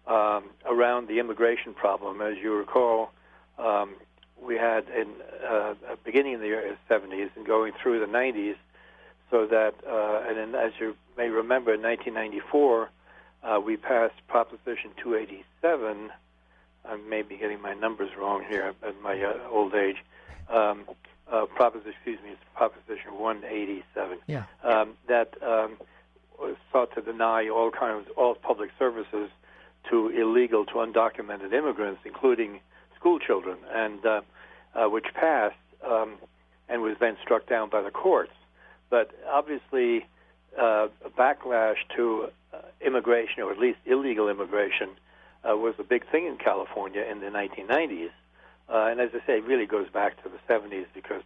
um, 0.07 0.45
around 0.65 1.09
the 1.09 1.19
immigration 1.19 1.75
problem. 1.75 2.21
As 2.21 2.37
you 2.39 2.55
recall, 2.55 3.11
um, 3.59 3.95
we 4.43 4.57
had 4.57 4.85
in 4.89 5.09
uh, 5.49 5.75
beginning 6.05 6.35
in 6.35 6.41
the 6.41 6.77
70s 6.89 7.31
and 7.37 7.47
going 7.47 7.73
through 7.83 8.01
the 8.01 8.07
90s, 8.07 8.57
so 9.31 9.47
that 9.47 9.75
uh, 9.89 10.23
and 10.29 10.55
as 10.55 10.73
you 10.81 10.97
may 11.17 11.29
remember, 11.29 11.75
in 11.75 11.83
1994 11.83 12.91
uh, 13.43 13.61
we 13.65 13.77
passed 13.77 14.15
Proposition 14.29 14.91
287. 15.03 16.11
I 16.85 16.97
may 16.97 17.23
be 17.23 17.37
getting 17.37 17.61
my 17.61 17.75
numbers 17.75 18.11
wrong 18.19 18.45
here 18.49 18.75
at 18.83 19.03
my 19.03 19.23
uh, 19.23 19.49
old 19.51 19.75
age. 19.75 19.97
Um, 20.49 20.85
uh, 21.31 21.47
proposition, 21.47 21.93
excuse 21.93 22.19
me, 22.23 22.31
it's 22.31 22.41
Proposition 22.55 23.19
187 23.19 24.19
yeah. 24.27 24.45
um, 24.63 24.95
that 25.09 25.35
um, 25.43 25.77
sought 26.73 26.95
to 26.95 27.01
deny 27.01 27.49
all 27.49 27.71
kinds, 27.71 28.09
all 28.17 28.35
public 28.35 28.71
services 28.79 29.31
to 29.89 30.09
illegal, 30.09 30.65
to 30.67 30.75
undocumented 30.75 31.53
immigrants, 31.53 32.01
including 32.05 32.61
school 32.99 33.19
children, 33.19 33.57
and 33.73 34.05
uh, 34.05 34.21
uh, 34.75 34.89
which 34.89 35.07
passed 35.15 35.57
um, 35.89 36.15
and 36.69 36.83
was 36.83 36.97
then 37.01 37.17
struck 37.23 37.49
down 37.49 37.69
by 37.71 37.83
the 37.83 37.91
courts. 37.91 38.33
But 38.91 39.11
obviously, 39.29 40.07
uh, 40.59 40.89
a 41.05 41.11
backlash 41.11 41.77
to 41.97 42.29
uh, 42.53 42.59
immigration, 42.85 43.43
or 43.43 43.53
at 43.53 43.59
least 43.59 43.79
illegal 43.87 44.29
immigration, 44.29 44.91
uh, 45.49 45.57
was 45.57 45.75
a 45.79 45.85
big 45.85 46.09
thing 46.11 46.27
in 46.27 46.37
California 46.37 47.03
in 47.03 47.21
the 47.21 47.27
1990s. 47.27 48.11
Uh, 48.71 48.87
and 48.91 49.01
as 49.01 49.11
I 49.15 49.27
say, 49.27 49.39
it 49.39 49.45
really 49.45 49.67
goes 49.67 49.89
back 49.91 50.23
to 50.23 50.29
the 50.29 50.39
70s 50.53 50.87
because 50.95 51.23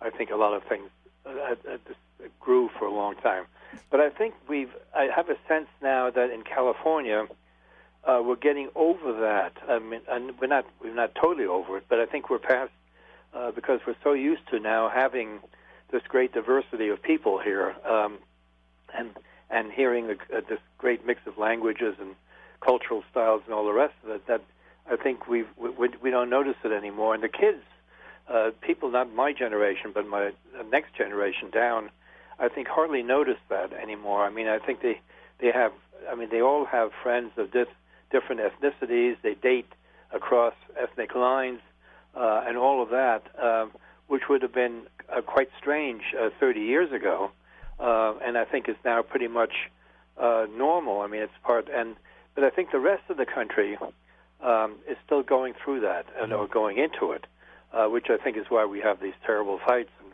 I 0.00 0.10
think 0.10 0.30
a 0.30 0.36
lot 0.36 0.54
of 0.54 0.62
things 0.64 0.88
uh, 1.24 1.30
uh, 1.30 1.76
grew 2.40 2.70
for 2.78 2.86
a 2.86 2.92
long 2.92 3.16
time. 3.16 3.44
But 3.90 4.00
I 4.00 4.10
think 4.10 4.34
we've, 4.48 4.70
I 4.94 5.08
have 5.14 5.28
a 5.28 5.36
sense 5.48 5.66
now 5.82 6.10
that 6.10 6.30
in 6.30 6.42
California, 6.42 7.26
uh, 8.04 8.22
we're 8.24 8.36
getting 8.36 8.68
over 8.76 9.12
that. 9.20 9.52
I 9.68 9.80
mean, 9.80 10.00
and 10.08 10.38
we're 10.40 10.46
not, 10.46 10.66
we're 10.80 10.94
not 10.94 11.14
totally 11.14 11.46
over 11.46 11.78
it, 11.78 11.84
but 11.88 11.98
I 11.98 12.06
think 12.06 12.30
we're 12.30 12.38
past 12.38 12.70
uh, 13.34 13.50
because 13.50 13.80
we're 13.86 13.96
so 14.04 14.12
used 14.12 14.46
to 14.50 14.60
now 14.60 14.88
having 14.88 15.40
this 15.90 16.02
great 16.08 16.32
diversity 16.32 16.88
of 16.88 17.02
people 17.02 17.38
here, 17.38 17.74
um, 17.88 18.18
and 18.96 19.10
and 19.50 19.70
hearing 19.70 20.10
a, 20.10 20.38
a, 20.38 20.40
this 20.42 20.58
great 20.78 21.06
mix 21.06 21.20
of 21.26 21.38
languages 21.38 21.94
and 22.00 22.16
cultural 22.60 23.04
styles 23.10 23.42
and 23.44 23.54
all 23.54 23.64
the 23.64 23.72
rest 23.72 23.94
of 24.04 24.10
it. 24.10 24.26
That 24.26 24.42
I 24.90 24.96
think 24.96 25.26
we've, 25.26 25.48
we 25.58 25.88
we 26.02 26.10
don't 26.10 26.30
notice 26.30 26.56
it 26.64 26.72
anymore. 26.72 27.14
And 27.14 27.22
the 27.22 27.28
kids, 27.28 27.62
uh, 28.28 28.50
people 28.60 28.90
not 28.90 29.12
my 29.12 29.32
generation, 29.32 29.90
but 29.92 30.06
my 30.06 30.32
next 30.70 30.94
generation 30.94 31.50
down, 31.50 31.90
I 32.38 32.48
think 32.48 32.68
hardly 32.68 33.02
notice 33.02 33.38
that 33.48 33.72
anymore. 33.72 34.24
I 34.24 34.30
mean, 34.30 34.48
I 34.48 34.58
think 34.58 34.82
they 34.82 35.00
they 35.40 35.50
have. 35.50 35.72
I 36.10 36.14
mean, 36.14 36.28
they 36.30 36.40
all 36.40 36.64
have 36.66 36.90
friends 37.02 37.32
of 37.36 37.50
dis, 37.50 37.66
different 38.10 38.40
ethnicities. 38.40 39.16
They 39.22 39.34
date 39.34 39.72
across 40.12 40.54
ethnic 40.80 41.14
lines, 41.14 41.60
uh, 42.14 42.44
and 42.46 42.56
all 42.56 42.82
of 42.82 42.90
that, 42.90 43.22
um, 43.42 43.72
which 44.06 44.22
would 44.28 44.42
have 44.42 44.54
been 44.54 44.82
uh, 45.12 45.20
quite 45.20 45.48
strange 45.58 46.02
uh, 46.18 46.30
30 46.38 46.60
years 46.60 46.92
ago, 46.92 47.30
uh, 47.80 48.14
and 48.24 48.38
I 48.38 48.44
think 48.44 48.68
is 48.68 48.76
now 48.84 49.02
pretty 49.02 49.28
much 49.28 49.52
uh, 50.16 50.46
normal. 50.56 51.00
I 51.00 51.08
mean, 51.08 51.22
it's 51.22 51.32
part, 51.42 51.68
and 51.72 51.96
but 52.34 52.44
I 52.44 52.50
think 52.50 52.70
the 52.70 52.78
rest 52.78 53.02
of 53.08 53.16
the 53.16 53.26
country 53.26 53.76
um, 54.42 54.76
is 54.88 54.96
still 55.04 55.22
going 55.22 55.54
through 55.62 55.80
that 55.80 56.06
and 56.20 56.32
or 56.32 56.46
going 56.46 56.78
into 56.78 57.12
it, 57.12 57.26
uh, 57.72 57.86
which 57.86 58.06
I 58.10 58.16
think 58.16 58.36
is 58.36 58.46
why 58.48 58.64
we 58.64 58.80
have 58.80 59.00
these 59.00 59.14
terrible 59.24 59.58
fights 59.64 59.90
and 60.02 60.12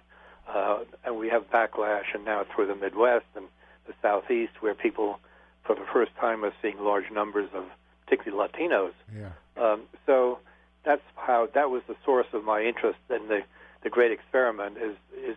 uh, 0.48 0.84
and 1.04 1.16
we 1.16 1.28
have 1.28 1.50
backlash, 1.50 2.14
and 2.14 2.24
now 2.24 2.44
through 2.54 2.66
the 2.66 2.74
Midwest 2.74 3.26
and 3.36 3.46
the 3.86 3.94
Southeast, 4.02 4.52
where 4.60 4.74
people, 4.74 5.18
for 5.64 5.74
the 5.74 5.86
first 5.92 6.10
time, 6.20 6.44
are 6.44 6.52
seeing 6.60 6.78
large 6.78 7.10
numbers 7.12 7.48
of 7.54 7.64
particularly 8.04 8.48
Latinos. 8.48 8.92
Yeah. 9.16 9.30
Um, 9.56 9.82
so 10.04 10.38
that's 10.84 11.02
how 11.16 11.48
that 11.54 11.70
was 11.70 11.82
the 11.86 11.96
source 12.04 12.26
of 12.32 12.44
my 12.44 12.62
interest 12.62 12.98
in 13.08 13.28
the 13.28 13.42
the 13.82 13.90
great 13.90 14.12
experiment. 14.12 14.76
Is 14.78 14.96
is 15.16 15.36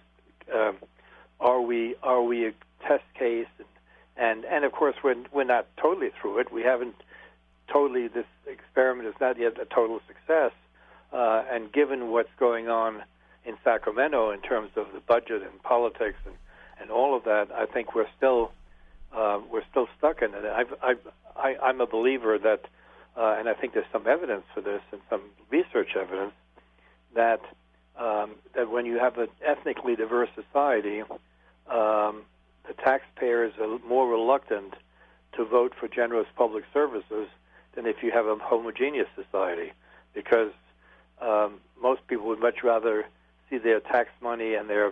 um, 0.54 0.78
are 1.40 1.62
we 1.62 1.96
are 2.04 2.24
we 2.24 2.48
a 2.48 2.54
test 2.88 3.04
case? 3.18 3.48
And, 3.58 3.68
and 4.18 4.46
and 4.46 4.66
of 4.66 4.72
course 4.72 4.96
we're 5.04 5.16
we're 5.32 5.44
not 5.44 5.68
totally 5.78 6.10
through 6.20 6.40
it. 6.40 6.52
We 6.52 6.64
haven't 6.64 6.96
totally. 7.72 8.08
This 8.08 8.26
experiment 8.48 9.08
is 9.08 9.16
not 9.20 9.38
yet 9.40 9.60
a 9.60 9.66
total 9.66 10.00
success. 10.08 10.52
Uh, 11.12 11.44
and 11.52 11.72
given 11.72 12.12
what's 12.12 12.34
going 12.40 12.68
on 12.68 13.04
in 13.46 13.56
Sacramento 13.64 14.32
in 14.32 14.42
terms 14.42 14.72
of 14.76 14.88
the 14.94 15.00
budget 15.00 15.44
and 15.44 15.62
politics 15.64 16.18
and, 16.26 16.36
and 16.82 16.92
all 16.92 17.16
of 17.16 17.24
that, 17.24 17.52
I 17.54 17.66
think 17.66 17.96
we're 17.96 18.10
still 18.18 18.52
uh, 19.16 19.40
we're 19.50 19.64
still 19.70 19.88
stuck 19.98 20.22
in 20.22 20.34
it. 20.34 20.44
I've, 20.46 20.74
I've, 20.84 21.00
I, 21.38 21.56
I'm 21.64 21.80
a 21.80 21.88
believer 21.88 22.38
that, 22.38 22.66
uh, 23.16 23.36
and 23.40 23.48
I 23.48 23.54
think 23.54 23.74
there's 23.74 23.86
some 23.94 24.08
evidence 24.08 24.44
for 24.54 24.60
this 24.60 24.82
and 24.92 25.00
some 25.10 25.22
research 25.50 25.96
evidence 25.96 26.34
that 27.14 27.40
um, 27.98 28.32
that 28.56 28.70
when 28.70 28.86
you 28.86 29.00
have 29.00 29.18
an 29.18 29.30
ethnically 29.42 29.96
diverse 29.96 30.28
society, 30.36 31.02
um, 31.72 32.24
the 32.68 32.74
taxpayers 32.84 33.54
are 33.62 33.80
more 33.88 34.10
reluctant 34.10 34.74
to 35.38 35.46
vote 35.46 35.74
for 35.80 35.88
generous 35.88 36.28
public 36.36 36.66
services 36.74 37.30
than 37.76 37.86
if 37.86 38.02
you 38.02 38.12
have 38.12 38.26
a 38.26 38.36
homogeneous 38.38 39.08
society, 39.16 39.72
because 40.14 40.52
um, 41.22 41.60
most 41.82 42.06
people 42.08 42.28
would 42.28 42.40
much 42.40 42.64
rather 42.64 43.06
see 43.50 43.58
their 43.58 43.80
tax 43.80 44.10
money 44.22 44.56
and 44.56 44.70
their 44.70 44.92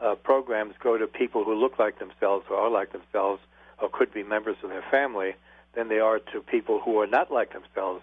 uh, 0.00 0.14
programs 0.16 0.74
go 0.82 0.98
to 0.98 1.06
people 1.06 1.44
who 1.44 1.54
look 1.54 1.78
like 1.78 1.98
themselves 1.98 2.44
or 2.50 2.56
are 2.56 2.70
like 2.70 2.92
themselves 2.92 3.40
or 3.80 3.88
could 3.88 4.12
be 4.12 4.22
members 4.22 4.56
of 4.62 4.70
their 4.70 4.84
family 4.90 5.34
than 5.74 5.88
they 5.88 5.98
are 5.98 6.18
to 6.18 6.40
people 6.40 6.80
who 6.80 7.00
are 7.00 7.06
not 7.06 7.30
like 7.32 7.52
themselves, 7.52 8.02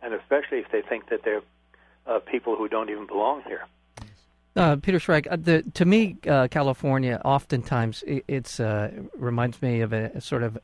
and 0.00 0.14
especially 0.14 0.58
if 0.58 0.70
they 0.72 0.82
think 0.82 1.08
that 1.10 1.22
they're 1.24 1.42
uh, 2.06 2.18
people 2.18 2.56
who 2.56 2.68
don't 2.68 2.90
even 2.90 3.06
belong 3.06 3.42
here. 3.46 3.64
Uh, 4.54 4.76
Peter 4.76 4.98
Schrag, 4.98 5.26
uh, 5.30 5.36
the, 5.36 5.62
to 5.74 5.84
me, 5.84 6.16
uh, 6.28 6.48
California 6.48 7.20
oftentimes 7.24 8.02
it, 8.06 8.24
it's 8.28 8.60
uh, 8.60 8.90
reminds 9.14 9.62
me 9.62 9.80
of 9.80 9.92
a, 9.92 10.10
a 10.14 10.20
sort 10.20 10.42
of 10.42 10.58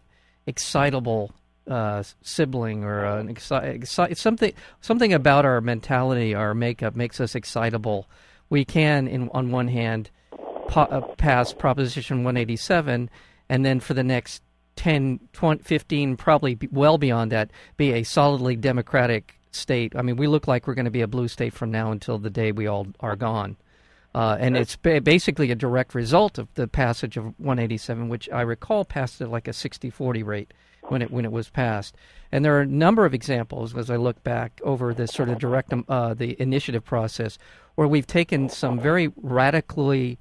excitable 0.47 1.33
uh, 1.69 2.03
sibling 2.23 2.85
or 2.85 3.05
an 3.05 3.33
exci- 3.33 3.81
exci- 3.81 4.17
something 4.17 4.53
something 4.81 5.13
about 5.13 5.45
our 5.45 5.61
mentality, 5.61 6.35
our 6.35 6.55
makeup 6.55 6.97
makes 6.97 7.21
us 7.21 7.35
excitable. 7.35 8.09
We 8.51 8.65
can, 8.65 9.07
in, 9.07 9.29
on 9.35 9.51
one 9.51 9.69
hand, 9.69 10.11
po- 10.69 10.83
uh, 10.83 11.01
pass 11.17 11.53
Proposition 11.53 12.25
187, 12.25 13.11
and 13.49 13.65
then 13.65 13.81
for 13.81 13.95
the 13.95 14.03
next 14.03 14.43
10, 14.77 15.21
20, 15.33 15.63
15, 15.63 16.17
probably 16.17 16.59
well 16.71 16.99
beyond 16.99 17.33
that, 17.33 17.51
be 17.77 17.93
a 17.93 18.03
solidly 18.05 18.57
democratic 18.57 19.39
state. 19.51 19.95
I 19.97 20.03
mean, 20.03 20.17
we 20.17 20.27
look 20.27 20.47
like 20.47 20.67
we're 20.67 20.75
going 20.75 20.85
to 20.85 20.91
be 20.91 21.03
a 21.03 21.09
blue 21.09 21.29
state 21.29 21.53
from 21.53 21.71
now 21.71 21.91
until 21.91 22.19
the 22.19 22.31
day 22.31 22.53
we 22.53 22.67
all 22.67 22.87
are 23.01 23.17
gone. 23.17 23.57
Uh, 24.15 24.37
and 24.41 24.57
it's 24.57 24.77
ba- 24.77 25.01
basically 25.01 25.51
a 25.51 25.55
direct 25.55 25.95
result 25.95 26.39
of 26.39 26.49
the 26.55 26.67
passage 26.67 27.17
of 27.17 27.25
187, 27.39 28.09
which 28.09 28.29
I 28.31 28.41
recall 28.41 28.85
passed 28.85 29.21
at 29.21 29.31
like 29.31 29.47
a 29.47 29.53
60-40 29.53 30.25
rate 30.25 30.55
when 30.89 31.03
it 31.03 31.11
when 31.11 31.25
it 31.25 31.33
was 31.33 31.49
passed. 31.49 31.97
And 32.31 32.45
there 32.45 32.57
are 32.59 32.63
a 32.63 32.67
number 32.67 33.05
of 33.07 33.15
examples 33.15 33.75
as 33.77 33.91
I 33.91 33.97
look 33.97 34.23
back 34.23 34.61
over 34.63 34.93
this 34.93 35.13
sort 35.13 35.29
of 35.29 35.39
direct 35.39 35.73
um, 35.73 35.85
uh, 35.89 36.15
the 36.15 36.41
initiative 36.41 36.85
process, 36.85 37.39
where 37.77 37.89
we've 37.89 38.07
taken 38.07 38.49
some 38.49 38.79
very 38.79 39.11
radically, 39.17 40.19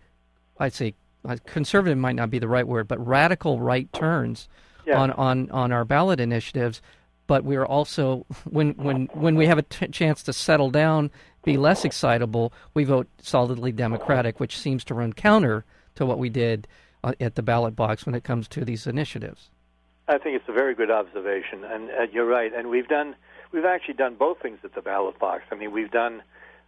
I'd 0.60 0.74
say, 0.74 0.94
uh, 1.28 1.38
conservative 1.46 1.98
might 1.98 2.16
not 2.16 2.30
be 2.30 2.40
the 2.40 2.48
right 2.48 2.68
word, 2.68 2.88
but 2.88 3.06
radical 3.06 3.60
right 3.60 3.92
turns 3.92 4.48
Yeah. 4.86 5.00
on, 5.02 5.12
on 5.12 5.52
on 5.52 5.72
our 5.72 5.84
ballot 5.86 6.20
initiatives. 6.20 6.82
But 7.28 7.44
we 7.44 7.58
are 7.58 7.66
also 7.66 8.26
when 8.46 8.72
when 8.76 9.08
when 9.14 9.36
we 9.36 9.48
have 9.48 9.58
a 9.58 9.64
t- 9.64 9.88
chance 9.88 10.24
to 10.24 10.34
settle 10.34 10.70
down, 10.72 11.12
be 11.44 11.58
less 11.58 11.84
excitable, 11.84 12.54
we 12.74 12.86
vote 12.86 13.08
solidly 13.22 13.74
Democratic, 13.74 14.40
which 14.40 14.58
seems 14.58 14.86
to 14.86 14.94
run 14.94 15.12
counter 15.12 15.66
to 15.96 16.06
what 16.06 16.20
we 16.20 16.30
did 16.30 16.68
uh, 17.04 17.14
at 17.20 17.36
the 17.36 17.42
ballot 17.44 17.76
box 17.76 18.06
when 18.06 18.16
it 18.16 18.24
comes 18.24 18.48
to 18.48 18.64
these 18.64 18.88
initiatives. 18.88 19.50
I 20.08 20.18
think 20.18 20.36
it's 20.38 20.48
a 20.48 20.54
very 20.54 20.74
good 20.74 20.90
observation, 20.90 21.64
and 21.66 21.90
you're 22.14 22.26
right. 22.26 22.54
And 22.54 22.70
we've 22.70 22.88
done, 22.88 23.16
we've 23.52 23.66
actually 23.66 23.96
done 23.96 24.16
both 24.16 24.40
things 24.42 24.60
at 24.64 24.74
the 24.74 24.82
ballot 24.82 25.20
box. 25.20 25.44
I 25.52 25.56
mean, 25.56 25.72
we've 25.72 25.92
done, 25.92 26.24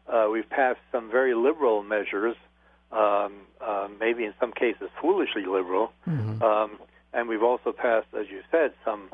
uh, 0.08 0.27
we've 0.31 0.50
passed 0.50 0.79
some 0.91 1.10
very 1.10 1.34
liberal 1.34 1.81
measures, 1.81 2.36
um, 2.91 3.34
uh, 3.62 3.88
maybe 4.00 4.25
in 4.25 4.34
some 4.39 4.51
cases 4.51 4.89
foolishly 5.00 5.46
liberal, 5.46 5.93
um, 6.43 6.72
and 7.13 7.29
we've 7.29 7.43
also 7.43 7.72
passed, 7.72 8.08
as 8.19 8.29
you 8.29 8.41
said, 8.51 8.74
some 8.84 9.10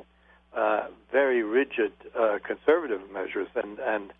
uh, 0.55 0.87
very 1.11 1.43
rigid 1.43 1.93
uh, 2.17 2.39
conservative 2.43 3.01
measures. 3.11 3.47
And 3.55 3.77
and 3.79 4.13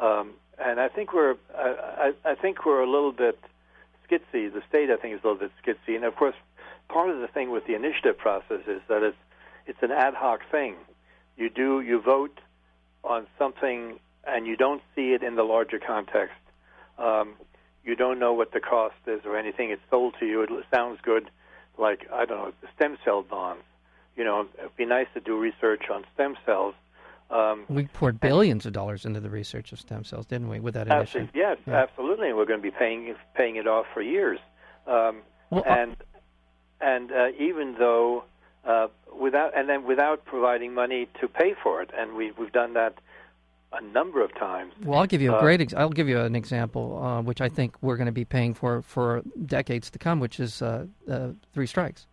um, 0.00 0.30
and 0.58 0.80
I 0.80 0.88
think 0.88 1.12
we're, 1.14 1.36
I, 1.56 2.12
I 2.24 2.30
I 2.32 2.34
think 2.34 2.66
we're 2.66 2.82
a 2.82 2.90
little 2.90 3.12
bit 3.12 3.38
skitsy. 4.04 4.52
The 4.52 4.62
state, 4.68 4.90
I 4.90 4.96
think, 4.96 5.14
is 5.14 5.20
a 5.24 5.28
little 5.28 5.48
bit 5.48 5.52
skitsy. 5.64 5.96
And 5.96 6.04
of 6.04 6.14
course, 6.16 6.34
part 6.88 7.10
of 7.10 7.20
the 7.20 7.28
thing 7.28 7.50
with 7.50 7.66
the 7.66 7.74
initiative 7.74 8.18
process 8.18 8.62
is 8.66 8.82
that 8.88 9.02
it's 9.02 9.16
it's 9.66 9.82
an 9.82 9.90
ad 9.90 10.14
hoc 10.14 10.40
thing. 10.50 10.74
You 11.36 11.50
do 11.50 11.80
you 11.80 12.00
vote 12.00 12.40
on 13.04 13.26
something 13.38 13.98
and 14.26 14.46
you 14.46 14.56
don't 14.56 14.82
see 14.94 15.12
it 15.12 15.22
in 15.22 15.36
the 15.36 15.42
larger 15.44 15.78
context. 15.78 16.34
Um, 16.98 17.34
you 17.84 17.94
don't 17.94 18.18
know 18.18 18.32
what 18.32 18.52
the 18.52 18.60
cost 18.60 18.96
is 19.06 19.20
or 19.24 19.36
anything. 19.36 19.70
It's 19.70 19.82
sold 19.90 20.14
to 20.18 20.26
you. 20.26 20.42
It 20.42 20.50
sounds 20.74 20.98
good, 21.02 21.30
like 21.78 22.06
I 22.12 22.24
don't 22.24 22.38
know, 22.38 22.52
stem 22.74 22.98
cell 23.04 23.22
bonds. 23.22 23.62
You 24.16 24.24
know, 24.24 24.46
it'd 24.58 24.76
be 24.76 24.86
nice 24.86 25.06
to 25.14 25.20
do 25.20 25.38
research 25.38 25.84
on 25.92 26.04
stem 26.14 26.36
cells. 26.46 26.74
Um, 27.30 27.64
We 27.68 27.86
poured 27.86 28.18
billions 28.18 28.66
of 28.66 28.72
dollars 28.72 29.04
into 29.04 29.20
the 29.20 29.28
research 29.30 29.72
of 29.72 29.80
stem 29.80 30.04
cells, 30.04 30.26
didn't 30.26 30.48
we, 30.48 30.58
with 30.60 30.74
that 30.74 30.86
initiative? 30.88 31.30
Yes, 31.34 31.58
Yeah. 31.66 31.82
absolutely, 31.82 32.28
and 32.28 32.36
we're 32.36 32.44
going 32.46 32.60
to 32.60 32.62
be 32.62 32.70
paying 32.76 33.14
paying 33.34 33.56
it 33.56 33.66
off 33.66 33.86
for 33.92 34.00
years. 34.00 34.38
Um, 34.86 35.22
Well, 35.50 35.62
uh, 35.66 35.70
and 35.70 35.96
and 36.80 37.12
uh, 37.12 37.28
even 37.38 37.74
though 37.78 38.24
uh, 38.66 38.88
without 39.20 39.56
and 39.56 39.68
then 39.68 39.84
without 39.86 40.24
providing 40.24 40.74
money 40.74 41.08
to 41.20 41.28
pay 41.28 41.54
for 41.62 41.82
it, 41.82 41.90
and 41.96 42.14
we 42.14 42.32
we've 42.38 42.52
done 42.52 42.74
that 42.74 42.94
a 43.72 43.80
number 43.82 44.22
of 44.22 44.34
times. 44.34 44.72
Well, 44.84 44.98
I'll 45.00 45.06
give 45.06 45.20
you 45.20 45.32
a 45.32 45.36
Uh, 45.36 45.40
great. 45.40 45.60
Ex- 45.60 45.74
I'll 45.74 45.90
give 45.90 46.08
you 46.08 46.20
an 46.20 46.34
example, 46.36 46.98
uh, 47.02 47.20
which 47.22 47.40
I 47.40 47.48
think 47.48 47.74
we're 47.82 47.96
going 47.96 48.06
to 48.06 48.12
be 48.12 48.24
paying 48.24 48.54
for 48.54 48.82
for 48.82 49.22
decades 49.44 49.90
to 49.90 49.98
come, 49.98 50.20
which 50.20 50.38
is 50.40 50.62
uh, 50.62 50.86
uh, 51.10 51.28
three 51.52 51.66
strikes. 51.66 52.06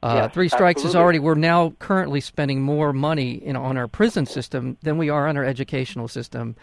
Uh, 0.00 0.12
Yes, 0.22 0.32
three 0.34 0.48
strikes 0.48 0.84
is 0.84 0.94
already. 0.94 1.18
We're 1.18 1.34
now 1.34 1.74
currently 1.80 2.20
spending 2.20 2.62
more 2.62 2.92
money 2.92 3.32
in, 3.32 3.56
on 3.56 3.76
our 3.76 3.88
prison 3.88 4.26
system 4.26 4.76
than 4.82 4.96
we 4.96 5.10
are 5.10 5.26
on 5.26 5.36
our 5.36 5.44
educational 5.44 6.06
system. 6.06 6.54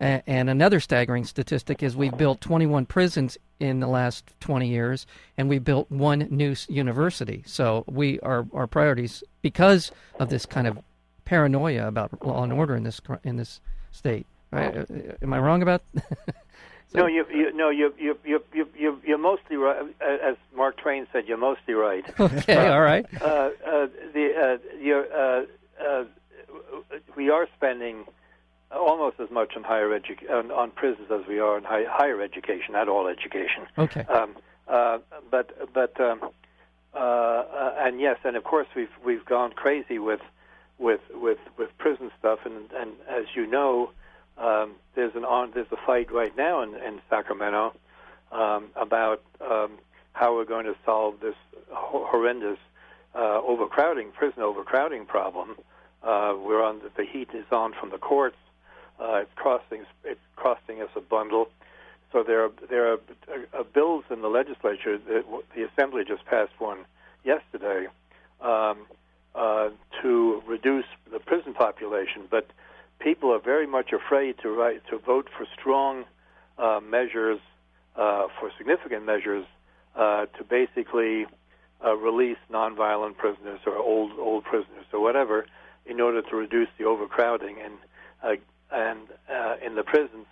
And 0.00 0.50
another 0.50 0.80
staggering 0.80 1.24
statistic 1.24 1.82
is 1.82 1.96
we've 1.96 2.16
built 2.16 2.40
21 2.40 2.84
prisons 2.86 3.38
in 3.60 3.80
the 3.80 3.86
last 3.86 4.24
20 4.40 4.68
years, 4.68 5.06
and 5.38 5.48
we 5.48 5.58
built 5.58 5.90
one 5.90 6.26
new 6.30 6.54
university. 6.68 7.42
So 7.46 7.84
we 7.86 8.18
our 8.20 8.46
our 8.52 8.66
priorities 8.66 9.22
because 9.40 9.92
of 10.18 10.28
this 10.30 10.44
kind 10.46 10.66
of 10.66 10.78
paranoia 11.24 11.86
about 11.88 12.24
law 12.26 12.42
and 12.42 12.52
order 12.52 12.74
in 12.76 12.82
this 12.82 13.00
in 13.22 13.36
this 13.36 13.60
state. 13.92 14.26
Right? 14.50 14.76
Uh, 14.76 14.84
Am 15.22 15.32
I 15.32 15.38
wrong 15.38 15.62
about? 15.62 15.82
So- 15.94 16.02
no, 17.00 17.06
you, 17.06 17.24
you 17.32 17.52
no 17.54 17.70
you 17.70 17.94
you 17.98 18.18
you 18.24 18.42
you 18.52 18.68
you 18.76 19.00
you're 19.06 19.18
mostly 19.18 19.56
right. 19.56 19.80
Uh, 20.02 20.28
As 20.30 20.36
Mark 20.54 20.76
Twain 20.76 21.06
said, 21.12 21.26
you're 21.26 21.38
mostly 21.38 21.74
right. 21.74 22.04
okay, 22.20 22.66
all 22.68 22.82
right. 22.82 23.06
uh, 23.22 23.24
uh, 23.24 23.86
the 24.12 24.58
uh, 24.60 24.76
you're, 24.80 25.06
uh, 25.14 25.44
uh, 25.82 26.04
we 27.16 27.30
are 27.30 27.48
spending 27.56 28.04
almost 28.76 29.20
as 29.20 29.30
much 29.30 29.56
on 29.56 29.64
higher 29.64 29.88
edu- 29.88 30.30
on, 30.30 30.50
on 30.50 30.70
prisons 30.70 31.10
as 31.10 31.26
we 31.26 31.38
are 31.38 31.56
on 31.56 31.64
high, 31.64 31.84
higher 31.88 32.20
education, 32.20 32.72
not 32.72 32.88
all 32.88 33.06
education. 33.06 33.66
Okay. 33.78 34.02
Um, 34.02 34.36
uh, 34.68 34.98
but 35.30 35.72
but 35.72 36.00
um, 36.00 36.20
uh, 36.94 36.98
uh, 36.98 37.74
and 37.78 38.00
yes, 38.00 38.18
and 38.24 38.36
of 38.36 38.44
course 38.44 38.68
we've 38.74 38.88
we've 39.04 39.24
gone 39.24 39.52
crazy 39.52 39.98
with 39.98 40.20
with 40.78 41.00
with 41.12 41.38
with 41.58 41.76
prison 41.78 42.10
stuff, 42.18 42.40
and 42.44 42.70
and 42.72 42.92
as 43.08 43.24
you 43.34 43.46
know, 43.46 43.90
um, 44.38 44.72
there's 44.94 45.14
an 45.14 45.24
on 45.24 45.50
there's 45.54 45.70
a 45.70 45.86
fight 45.86 46.12
right 46.12 46.36
now 46.36 46.62
in, 46.62 46.74
in 46.76 47.00
Sacramento 47.10 47.74
um, 48.32 48.68
about 48.76 49.22
um, 49.40 49.72
how 50.12 50.34
we're 50.34 50.44
going 50.44 50.66
to 50.66 50.76
solve 50.84 51.20
this 51.20 51.36
ho- 51.70 52.06
horrendous 52.08 52.58
uh, 53.14 53.40
overcrowding, 53.42 54.12
prison 54.12 54.42
overcrowding 54.42 55.06
problem. 55.06 55.56
Uh, 56.02 56.34
we're 56.36 56.62
on 56.62 56.80
the, 56.80 56.90
the 56.96 57.04
heat 57.04 57.30
is 57.32 57.46
on 57.50 57.72
from 57.78 57.90
the 57.90 57.98
courts. 57.98 58.36
Uh, 59.00 59.22
it's 59.22 59.30
costing 59.36 59.84
it's 60.04 60.20
costing 60.36 60.80
us 60.80 60.90
a 60.96 61.00
bundle. 61.00 61.48
So 62.12 62.22
there 62.22 62.44
are 62.44 62.50
there 62.70 62.92
are 62.92 62.98
uh, 63.58 63.64
bills 63.64 64.04
in 64.10 64.22
the 64.22 64.28
legislature. 64.28 64.98
That 64.98 65.24
the 65.54 65.64
assembly 65.64 66.04
just 66.06 66.24
passed 66.26 66.52
one 66.58 66.84
yesterday 67.24 67.86
um, 68.40 68.86
uh, 69.34 69.70
to 70.02 70.42
reduce 70.46 70.84
the 71.12 71.18
prison 71.18 71.54
population, 71.54 72.22
but 72.30 72.48
people 73.00 73.32
are 73.32 73.40
very 73.40 73.66
much 73.66 73.92
afraid 73.92 74.38
to 74.42 74.50
write 74.50 74.82
to 74.90 74.98
vote 74.98 75.28
for 75.36 75.46
strong 75.58 76.04
uh, 76.58 76.80
measures, 76.80 77.40
uh, 77.96 78.28
for 78.38 78.50
significant 78.56 79.04
measures, 79.04 79.44
uh, 79.96 80.26
to 80.38 80.44
basically 80.44 81.26
uh, 81.84 81.96
release 81.96 82.38
nonviolent 82.50 83.16
prisoners 83.16 83.60
or 83.66 83.76
old 83.76 84.12
old 84.18 84.44
prisoners 84.44 84.86
or 84.92 85.00
whatever, 85.00 85.46
in 85.86 86.00
order 86.00 86.22
to 86.22 86.36
reduce 86.36 86.68
the 86.78 86.84
overcrowding 86.84 87.56
and 87.60 87.74
uh, 88.22 88.36
and 88.70 89.00
uh, 89.30 89.56
in 89.64 89.74
the 89.74 89.82
prisons. 89.82 90.26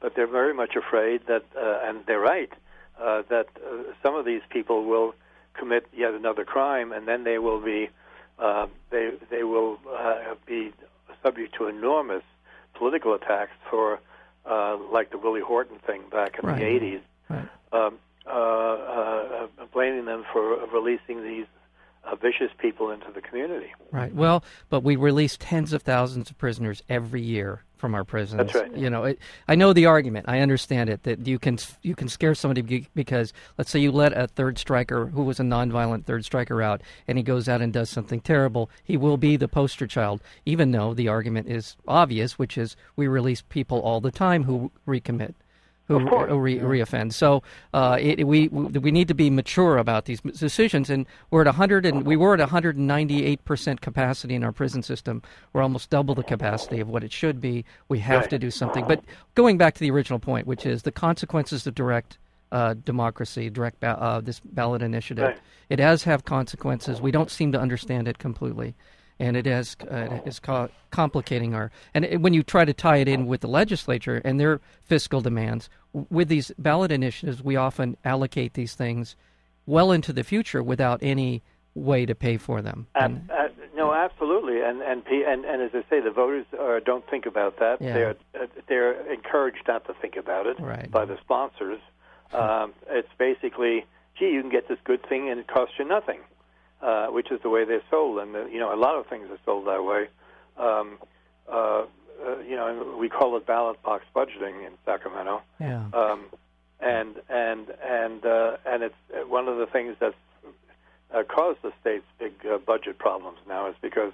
But 0.00 0.14
they're 0.14 0.26
very 0.26 0.52
much 0.54 0.76
afraid 0.76 1.22
that, 1.26 1.44
uh, 1.56 1.80
and 1.84 2.04
they're 2.06 2.20
right, 2.20 2.52
uh, 3.00 3.22
that 3.30 3.46
uh, 3.56 3.92
some 4.02 4.14
of 4.14 4.24
these 4.24 4.42
people 4.50 4.84
will 4.84 5.14
commit 5.54 5.86
yet 5.96 6.12
another 6.12 6.44
crime, 6.44 6.92
and 6.92 7.08
then 7.08 7.24
they 7.24 7.38
will 7.38 7.60
be 7.60 7.88
uh, 8.38 8.66
they 8.90 9.12
they 9.30 9.42
will 9.42 9.78
uh, 9.90 10.34
be 10.46 10.72
subject 11.22 11.54
to 11.56 11.66
enormous 11.66 12.22
political 12.74 13.14
attacks 13.14 13.52
for 13.70 13.98
uh, 14.44 14.76
like 14.92 15.10
the 15.10 15.18
Willie 15.18 15.40
Horton 15.40 15.78
thing 15.86 16.02
back 16.10 16.38
in 16.40 16.46
Right. 16.48 16.58
the 16.58 16.64
80s, 16.64 17.00
Right. 17.28 17.48
um, 17.72 17.98
uh, 18.26 18.30
uh, 18.30 19.46
blaming 19.72 20.04
them 20.04 20.24
for 20.32 20.56
releasing 20.66 21.22
these 21.22 21.46
uh, 22.06 22.16
vicious 22.16 22.50
people 22.58 22.90
into 22.90 23.10
the 23.12 23.20
community. 23.20 23.72
Right. 23.90 24.14
Well, 24.14 24.44
but 24.68 24.82
we 24.82 24.96
release 24.96 25.36
tens 25.38 25.72
of 25.72 25.82
thousands 25.82 26.30
of 26.30 26.38
prisoners 26.38 26.82
every 26.88 27.22
year 27.22 27.62
from 27.76 27.94
our 27.94 28.04
prisons. 28.04 28.38
That's 28.38 28.54
right. 28.54 28.76
You 28.76 28.88
know, 28.90 29.04
it, 29.04 29.18
I 29.48 29.54
know 29.54 29.72
the 29.72 29.86
argument. 29.86 30.26
I 30.28 30.40
understand 30.40 30.88
it 30.88 31.02
that 31.02 31.26
you 31.26 31.38
can 31.38 31.58
you 31.82 31.94
can 31.94 32.08
scare 32.08 32.34
somebody 32.34 32.86
because 32.94 33.32
let's 33.58 33.70
say 33.70 33.80
you 33.80 33.92
let 33.92 34.16
a 34.16 34.26
third 34.26 34.58
striker 34.58 35.06
who 35.06 35.24
was 35.24 35.40
a 35.40 35.42
nonviolent 35.42 36.04
third 36.04 36.24
striker 36.24 36.62
out 36.62 36.80
and 37.06 37.18
he 37.18 37.24
goes 37.24 37.48
out 37.48 37.60
and 37.60 37.72
does 37.72 37.90
something 37.90 38.20
terrible, 38.20 38.70
he 38.82 38.96
will 38.96 39.16
be 39.16 39.36
the 39.36 39.48
poster 39.48 39.86
child. 39.86 40.22
Even 40.44 40.70
though 40.70 40.94
the 40.94 41.08
argument 41.08 41.48
is 41.48 41.76
obvious, 41.86 42.38
which 42.38 42.56
is 42.56 42.76
we 42.96 43.06
release 43.06 43.42
people 43.42 43.80
all 43.80 44.00
the 44.00 44.10
time 44.10 44.44
who 44.44 44.70
recommit. 44.86 45.34
Who 45.88 46.04
course. 46.08 46.30
re, 46.32 46.58
reoffend? 46.58 47.12
So 47.12 47.42
uh, 47.72 47.96
it, 48.00 48.26
we 48.26 48.48
we 48.48 48.90
need 48.90 49.08
to 49.08 49.14
be 49.14 49.30
mature 49.30 49.78
about 49.78 50.06
these 50.06 50.20
decisions, 50.20 50.90
and 50.90 51.06
we're 51.30 51.42
at 51.42 51.46
100 51.46 51.86
and 51.86 52.04
we 52.04 52.16
were 52.16 52.34
at 52.34 52.40
198 52.40 53.44
percent 53.44 53.80
capacity 53.80 54.34
in 54.34 54.42
our 54.42 54.52
prison 54.52 54.82
system. 54.82 55.22
We're 55.52 55.62
almost 55.62 55.90
double 55.90 56.14
the 56.14 56.24
capacity 56.24 56.80
of 56.80 56.88
what 56.88 57.04
it 57.04 57.12
should 57.12 57.40
be. 57.40 57.64
We 57.88 58.00
have 58.00 58.22
Right. 58.22 58.30
to 58.30 58.38
do 58.38 58.50
something. 58.50 58.84
But 58.86 59.04
going 59.34 59.58
back 59.58 59.74
to 59.74 59.80
the 59.80 59.90
original 59.90 60.18
point, 60.18 60.46
which 60.46 60.66
is 60.66 60.82
the 60.82 60.92
consequences 60.92 61.66
of 61.66 61.74
direct 61.74 62.18
uh, 62.52 62.74
democracy, 62.84 63.50
direct 63.50 63.80
ba- 63.80 64.00
uh, 64.00 64.20
this 64.20 64.40
ballot 64.40 64.82
initiative, 64.82 65.24
Right. 65.24 65.38
it 65.68 65.76
does 65.76 66.04
have 66.04 66.24
consequences. 66.24 67.00
We 67.00 67.10
don't 67.10 67.30
seem 67.30 67.52
to 67.52 67.60
understand 67.60 68.06
it 68.08 68.18
completely. 68.18 68.74
And 69.18 69.36
it 69.36 69.46
is 69.46 69.76
uh, 69.90 70.20
is 70.26 70.38
co- 70.38 70.68
complicating 70.90 71.54
our. 71.54 71.70
And 71.94 72.04
it, 72.04 72.20
when 72.20 72.34
you 72.34 72.42
try 72.42 72.64
to 72.66 72.74
tie 72.74 72.98
it 72.98 73.08
in 73.08 73.26
with 73.26 73.40
the 73.40 73.48
legislature 73.48 74.20
and 74.24 74.38
their 74.38 74.60
fiscal 74.82 75.20
demands, 75.22 75.70
with 76.10 76.28
these 76.28 76.52
ballot 76.58 76.92
initiatives, 76.92 77.42
we 77.42 77.56
often 77.56 77.96
allocate 78.04 78.52
these 78.54 78.74
things 78.74 79.16
well 79.64 79.90
into 79.90 80.12
the 80.12 80.22
future 80.22 80.62
without 80.62 80.98
any 81.02 81.42
way 81.74 82.04
to 82.06 82.14
pay 82.14 82.36
for 82.36 82.60
them. 82.62 82.86
Um, 82.94 83.22
uh, 83.30 83.48
no, 83.74 83.94
absolutely, 83.94 84.60
and 84.60 84.82
and 84.82 85.02
P- 85.04 85.24
and 85.26 85.46
and 85.46 85.62
as 85.62 85.70
I 85.74 85.82
say, 85.88 86.00
the 86.00 86.10
voters 86.10 86.44
uh, 86.58 86.80
don't 86.84 87.08
think 87.08 87.24
about 87.24 87.58
that. 87.58 87.80
Yeah. 87.80 87.94
They're 87.94 88.16
uh, 88.42 88.46
they're 88.68 89.12
encouraged 89.12 89.62
not 89.66 89.86
to 89.86 89.94
think 89.94 90.16
about 90.16 90.46
it 90.46 90.60
Right. 90.60 90.90
by 90.90 91.06
the 91.06 91.18
sponsors. 91.22 91.80
Um, 92.32 92.74
it's 92.90 93.08
basically, 93.18 93.86
gee, 94.18 94.30
you 94.30 94.40
can 94.42 94.50
get 94.50 94.68
this 94.68 94.78
good 94.84 95.06
thing 95.08 95.30
and 95.30 95.40
it 95.40 95.46
costs 95.46 95.74
you 95.78 95.84
nothing, 95.86 96.18
uh, 96.82 97.06
which 97.08 97.30
is 97.30 97.40
the 97.42 97.50
way 97.50 97.64
they're 97.64 97.82
sold, 97.90 98.18
and 98.18 98.34
uh, 98.34 98.46
you 98.46 98.58
know 98.58 98.74
a 98.74 98.76
lot 98.76 98.96
of 98.96 99.06
things 99.06 99.28
are 99.30 99.38
sold 99.44 99.66
that 99.66 99.84
way. 99.84 100.08
Um, 100.56 100.98
uh, 101.50 101.84
uh, 102.24 102.38
you 102.38 102.56
know, 102.56 102.96
we 102.98 103.08
call 103.08 103.36
it 103.36 103.46
ballot 103.46 103.82
box 103.82 104.04
budgeting 104.14 104.66
in 104.66 104.72
Sacramento 104.84 105.42
yeah. 105.60 105.84
um, 105.92 106.24
and 106.80 107.16
and 107.28 107.66
and 107.84 108.24
uh, 108.24 108.56
and 108.66 108.82
it's 108.82 108.94
uh, 109.14 109.26
one 109.26 109.48
of 109.48 109.58
the 109.58 109.66
things 109.66 109.96
that's 110.00 110.14
uh, 111.14 111.22
caused 111.24 111.60
the 111.62 111.72
state's 111.80 112.04
big 112.18 112.32
uh, 112.50 112.58
budget 112.58 112.98
problems 112.98 113.38
now 113.48 113.68
is 113.68 113.74
because 113.80 114.12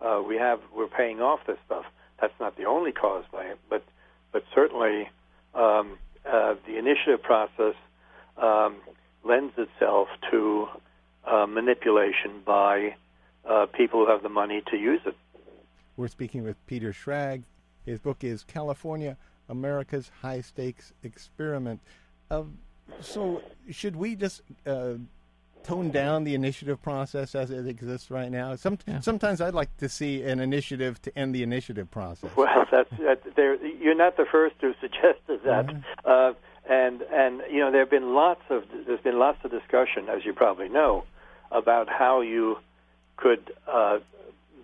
uh, 0.00 0.22
we 0.26 0.36
have 0.36 0.60
we're 0.74 0.88
paying 0.88 1.20
off 1.20 1.40
this 1.46 1.58
stuff. 1.66 1.84
That's 2.20 2.34
not 2.40 2.56
the 2.56 2.64
only 2.64 2.92
cause 2.92 3.24
by 3.32 3.44
it, 3.44 3.58
but 3.68 3.84
but 4.32 4.44
certainly 4.54 5.08
um, 5.54 5.98
uh, 6.26 6.54
the 6.66 6.78
initiative 6.78 7.22
process 7.22 7.74
um, 8.36 8.76
lends 9.24 9.54
itself 9.56 10.08
to 10.30 10.68
uh, 11.24 11.46
manipulation 11.46 12.42
by 12.44 12.94
uh, 13.48 13.66
people 13.66 14.04
who 14.04 14.10
have 14.10 14.22
the 14.22 14.28
money 14.28 14.62
to 14.70 14.76
use 14.76 15.00
it. 15.06 15.16
We're 15.96 16.08
speaking 16.08 16.42
with 16.42 16.56
Peter 16.66 16.92
Schrag. 16.92 17.42
His 17.84 17.98
book 17.98 18.24
is 18.24 18.44
California, 18.44 19.16
America's 19.48 20.10
High 20.20 20.40
Stakes 20.40 20.92
Experiment. 21.02 21.80
Uh, 22.30 22.44
so, 23.00 23.42
should 23.70 23.96
we 23.96 24.14
just 24.14 24.42
uh, 24.66 24.94
tone 25.62 25.90
down 25.90 26.24
the 26.24 26.34
initiative 26.34 26.82
process 26.82 27.34
as 27.34 27.50
it 27.50 27.66
exists 27.66 28.10
right 28.10 28.30
now? 28.30 28.54
Some, 28.56 28.78
Yeah. 28.86 29.00
Sometimes 29.00 29.40
I'd 29.40 29.54
like 29.54 29.76
to 29.78 29.88
see 29.88 30.22
an 30.22 30.40
initiative 30.40 31.00
to 31.02 31.18
end 31.18 31.34
the 31.34 31.42
initiative 31.42 31.90
process. 31.90 32.30
Well, 32.36 32.66
that's 32.70 32.90
that, 32.98 33.34
there. 33.36 33.54
You're 33.64 33.94
not 33.94 34.16
the 34.16 34.26
first 34.30 34.56
who 34.60 34.74
suggested 34.80 35.40
that, 35.44 35.66
uh, 36.04 36.32
and 36.68 37.02
and 37.02 37.42
you 37.50 37.60
know 37.60 37.70
there 37.70 37.80
have 37.80 37.90
been 37.90 38.14
lots 38.14 38.42
of 38.50 38.64
there's 38.86 39.00
been 39.00 39.18
lots 39.18 39.38
of 39.44 39.50
discussion, 39.50 40.08
as 40.08 40.24
you 40.24 40.32
probably 40.32 40.68
know, 40.68 41.04
about 41.50 41.88
how 41.88 42.20
you 42.20 42.58
could 43.16 43.52
uh, 43.66 43.98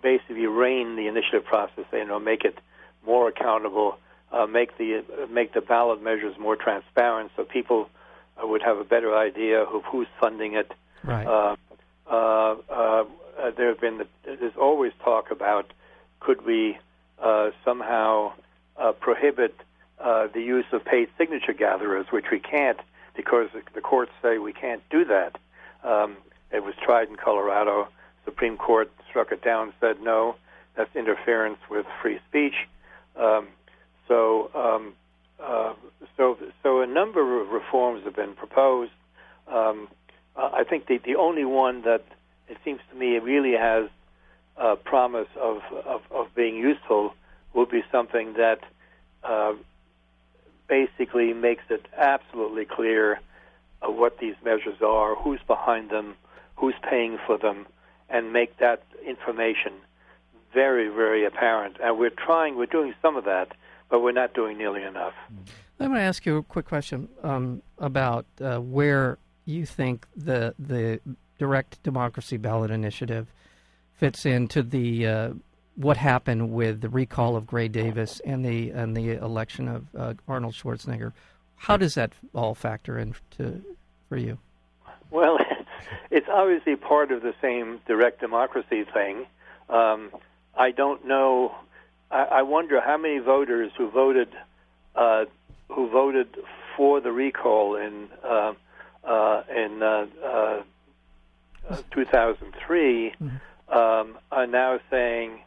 basically 0.01 0.45
rein 0.45 0.95
the 0.95 1.07
initiative 1.07 1.45
process. 1.45 1.85
You 1.91 2.05
know, 2.05 2.19
make 2.19 2.45
it 2.45 2.57
more 3.05 3.27
accountable, 3.27 3.97
uh, 4.31 4.45
make 4.45 4.77
the 4.77 5.03
make 5.29 5.53
the 5.53 5.61
ballot 5.61 6.01
measures 6.01 6.37
more 6.39 6.55
transparent, 6.55 7.31
so 7.35 7.43
people 7.43 7.89
would 8.41 8.61
have 8.61 8.77
a 8.77 8.83
better 8.83 9.15
idea 9.17 9.61
of 9.61 9.83
who's 9.83 10.07
funding 10.19 10.53
it. 10.53 10.71
Right. 11.03 11.27
Uh, 11.27 11.55
uh, 12.09 12.55
uh, 12.69 13.03
uh, 13.39 13.51
there 13.55 13.67
have 13.67 13.81
been 13.81 14.01
there's 14.23 14.55
always 14.59 14.91
talk 15.03 15.31
about 15.31 15.71
could 16.19 16.45
we 16.45 16.77
uh, 17.21 17.51
somehow 17.63 18.33
uh, 18.77 18.91
prohibit 18.93 19.55
uh, 19.99 20.27
the 20.33 20.41
use 20.41 20.65
of 20.71 20.83
paid 20.85 21.09
signature 21.17 21.53
gatherers, 21.53 22.07
which 22.11 22.25
we 22.31 22.39
can't 22.39 22.79
because 23.15 23.49
the, 23.73 23.81
courts 23.81 24.11
say 24.21 24.37
we 24.37 24.53
can't 24.53 24.81
do 24.89 25.03
that. 25.05 25.37
Um, 25.83 26.17
it 26.51 26.63
was 26.63 26.73
tried 26.81 27.09
in 27.09 27.17
Colorado. 27.17 27.89
Supreme 28.23 28.57
Court 28.57 28.89
struck 29.09 29.31
it 29.31 29.43
down, 29.43 29.73
said 29.81 30.01
no, 30.01 30.35
that's 30.75 30.95
interference 30.95 31.57
with 31.69 31.85
free 32.01 32.19
speech. 32.29 32.53
Um, 33.17 33.47
so, 34.07 34.49
um, 34.55 34.93
uh, 35.43 35.73
so, 36.15 36.37
so 36.63 36.81
a 36.81 36.87
number 36.87 37.41
of 37.41 37.49
reforms 37.49 38.03
have 38.05 38.15
been 38.15 38.35
proposed. 38.35 38.91
Um, 39.47 39.89
uh, 40.35 40.51
I 40.53 40.63
think 40.63 40.87
the, 40.87 40.99
the 41.03 41.15
only 41.15 41.45
one 41.45 41.81
that 41.81 42.05
it 42.47 42.57
seems 42.63 42.79
to 42.91 42.97
me 42.97 43.17
really 43.17 43.57
has 43.57 43.89
uh, 44.57 44.75
promise 44.75 45.27
of, 45.39 45.61
of, 45.85 46.01
of 46.11 46.33
being 46.35 46.55
useful 46.55 47.13
will 47.53 47.65
be 47.65 47.83
something 47.91 48.33
that 48.33 48.59
uh, 49.23 49.53
basically 50.69 51.33
makes 51.33 51.63
it 51.69 51.87
absolutely 51.97 52.63
clear 52.63 53.19
uh, 53.81 53.91
what 53.91 54.19
these 54.19 54.35
measures 54.45 54.81
are, 54.81 55.15
who's 55.15 55.41
behind 55.47 55.89
them, 55.89 56.15
who's 56.55 56.75
paying 56.89 57.17
for 57.25 57.37
them, 57.37 57.65
and 58.09 58.31
make 58.31 58.57
that 58.59 58.83
information 59.05 59.73
very, 60.53 60.87
very 60.87 61.25
apparent. 61.25 61.77
And 61.83 61.97
we're 61.97 62.09
trying, 62.11 62.55
we're 62.55 62.65
doing 62.65 62.93
some 63.01 63.17
of 63.17 63.25
that, 63.25 63.49
but 63.89 64.01
we're 64.01 64.11
not 64.11 64.33
doing 64.33 64.57
nearly 64.57 64.83
enough. 64.83 65.13
I'm 65.79 65.93
to 65.93 65.99
ask 65.99 66.25
you 66.25 66.37
a 66.37 66.43
quick 66.43 66.65
question 66.65 67.09
um, 67.23 67.61
about 67.77 68.25
uh, 68.41 68.57
where 68.57 69.17
you 69.45 69.65
think 69.65 70.05
the 70.15 70.53
the 70.59 70.99
direct 71.37 71.81
democracy 71.83 72.37
ballot 72.37 72.69
initiative 72.69 73.31
fits 73.93 74.25
into 74.25 74.61
the 74.61 75.07
uh, 75.07 75.29
what 75.79 75.95
happened 75.95 76.51
with 76.51 76.81
the 76.81 76.89
recall 76.89 77.37
of 77.37 77.47
Gray 77.47 77.69
Davis 77.69 78.19
and 78.25 78.43
the 78.43 78.69
and 78.71 78.95
the 78.95 79.11
election 79.11 79.67
of 79.69 79.85
uh, 79.97 80.13
Arnold 80.27 80.53
Schwarzenegger. 80.53 81.13
How 81.55 81.77
does 81.77 81.95
that 81.95 82.11
all 82.35 82.53
factor 82.53 82.99
into 82.99 83.61
for 84.09 84.17
you? 84.17 84.37
Well, 85.09 85.39
it's 86.11 86.27
obviously 86.29 86.75
part 86.75 87.11
of 87.13 87.21
the 87.21 87.33
same 87.41 87.79
direct 87.87 88.19
democracy 88.19 88.83
thing. 88.93 89.25
Um, 89.69 90.11
I 90.57 90.71
don't 90.71 91.05
know. 91.07 91.55
I, 92.11 92.23
I 92.23 92.41
wonder 92.41 92.81
how 92.81 92.97
many 92.97 93.19
voters 93.19 93.71
who 93.77 93.89
voted 93.89 94.29
uh, 94.95 95.25
who 95.69 95.89
voted 95.89 96.27
for 96.75 96.99
the 96.99 97.13
recall 97.13 97.77
in 97.77 98.09
uh, 98.21 98.53
uh, 99.05 99.43
in 99.55 99.81
uh, 99.81 100.07
uh, 100.21 100.61
uh, 101.69 101.77
2003 101.91 103.13
Mm-hmm. 103.21 103.77
um, 103.77 104.17
are 104.31 104.47
now 104.47 104.79
saying, 104.89 105.39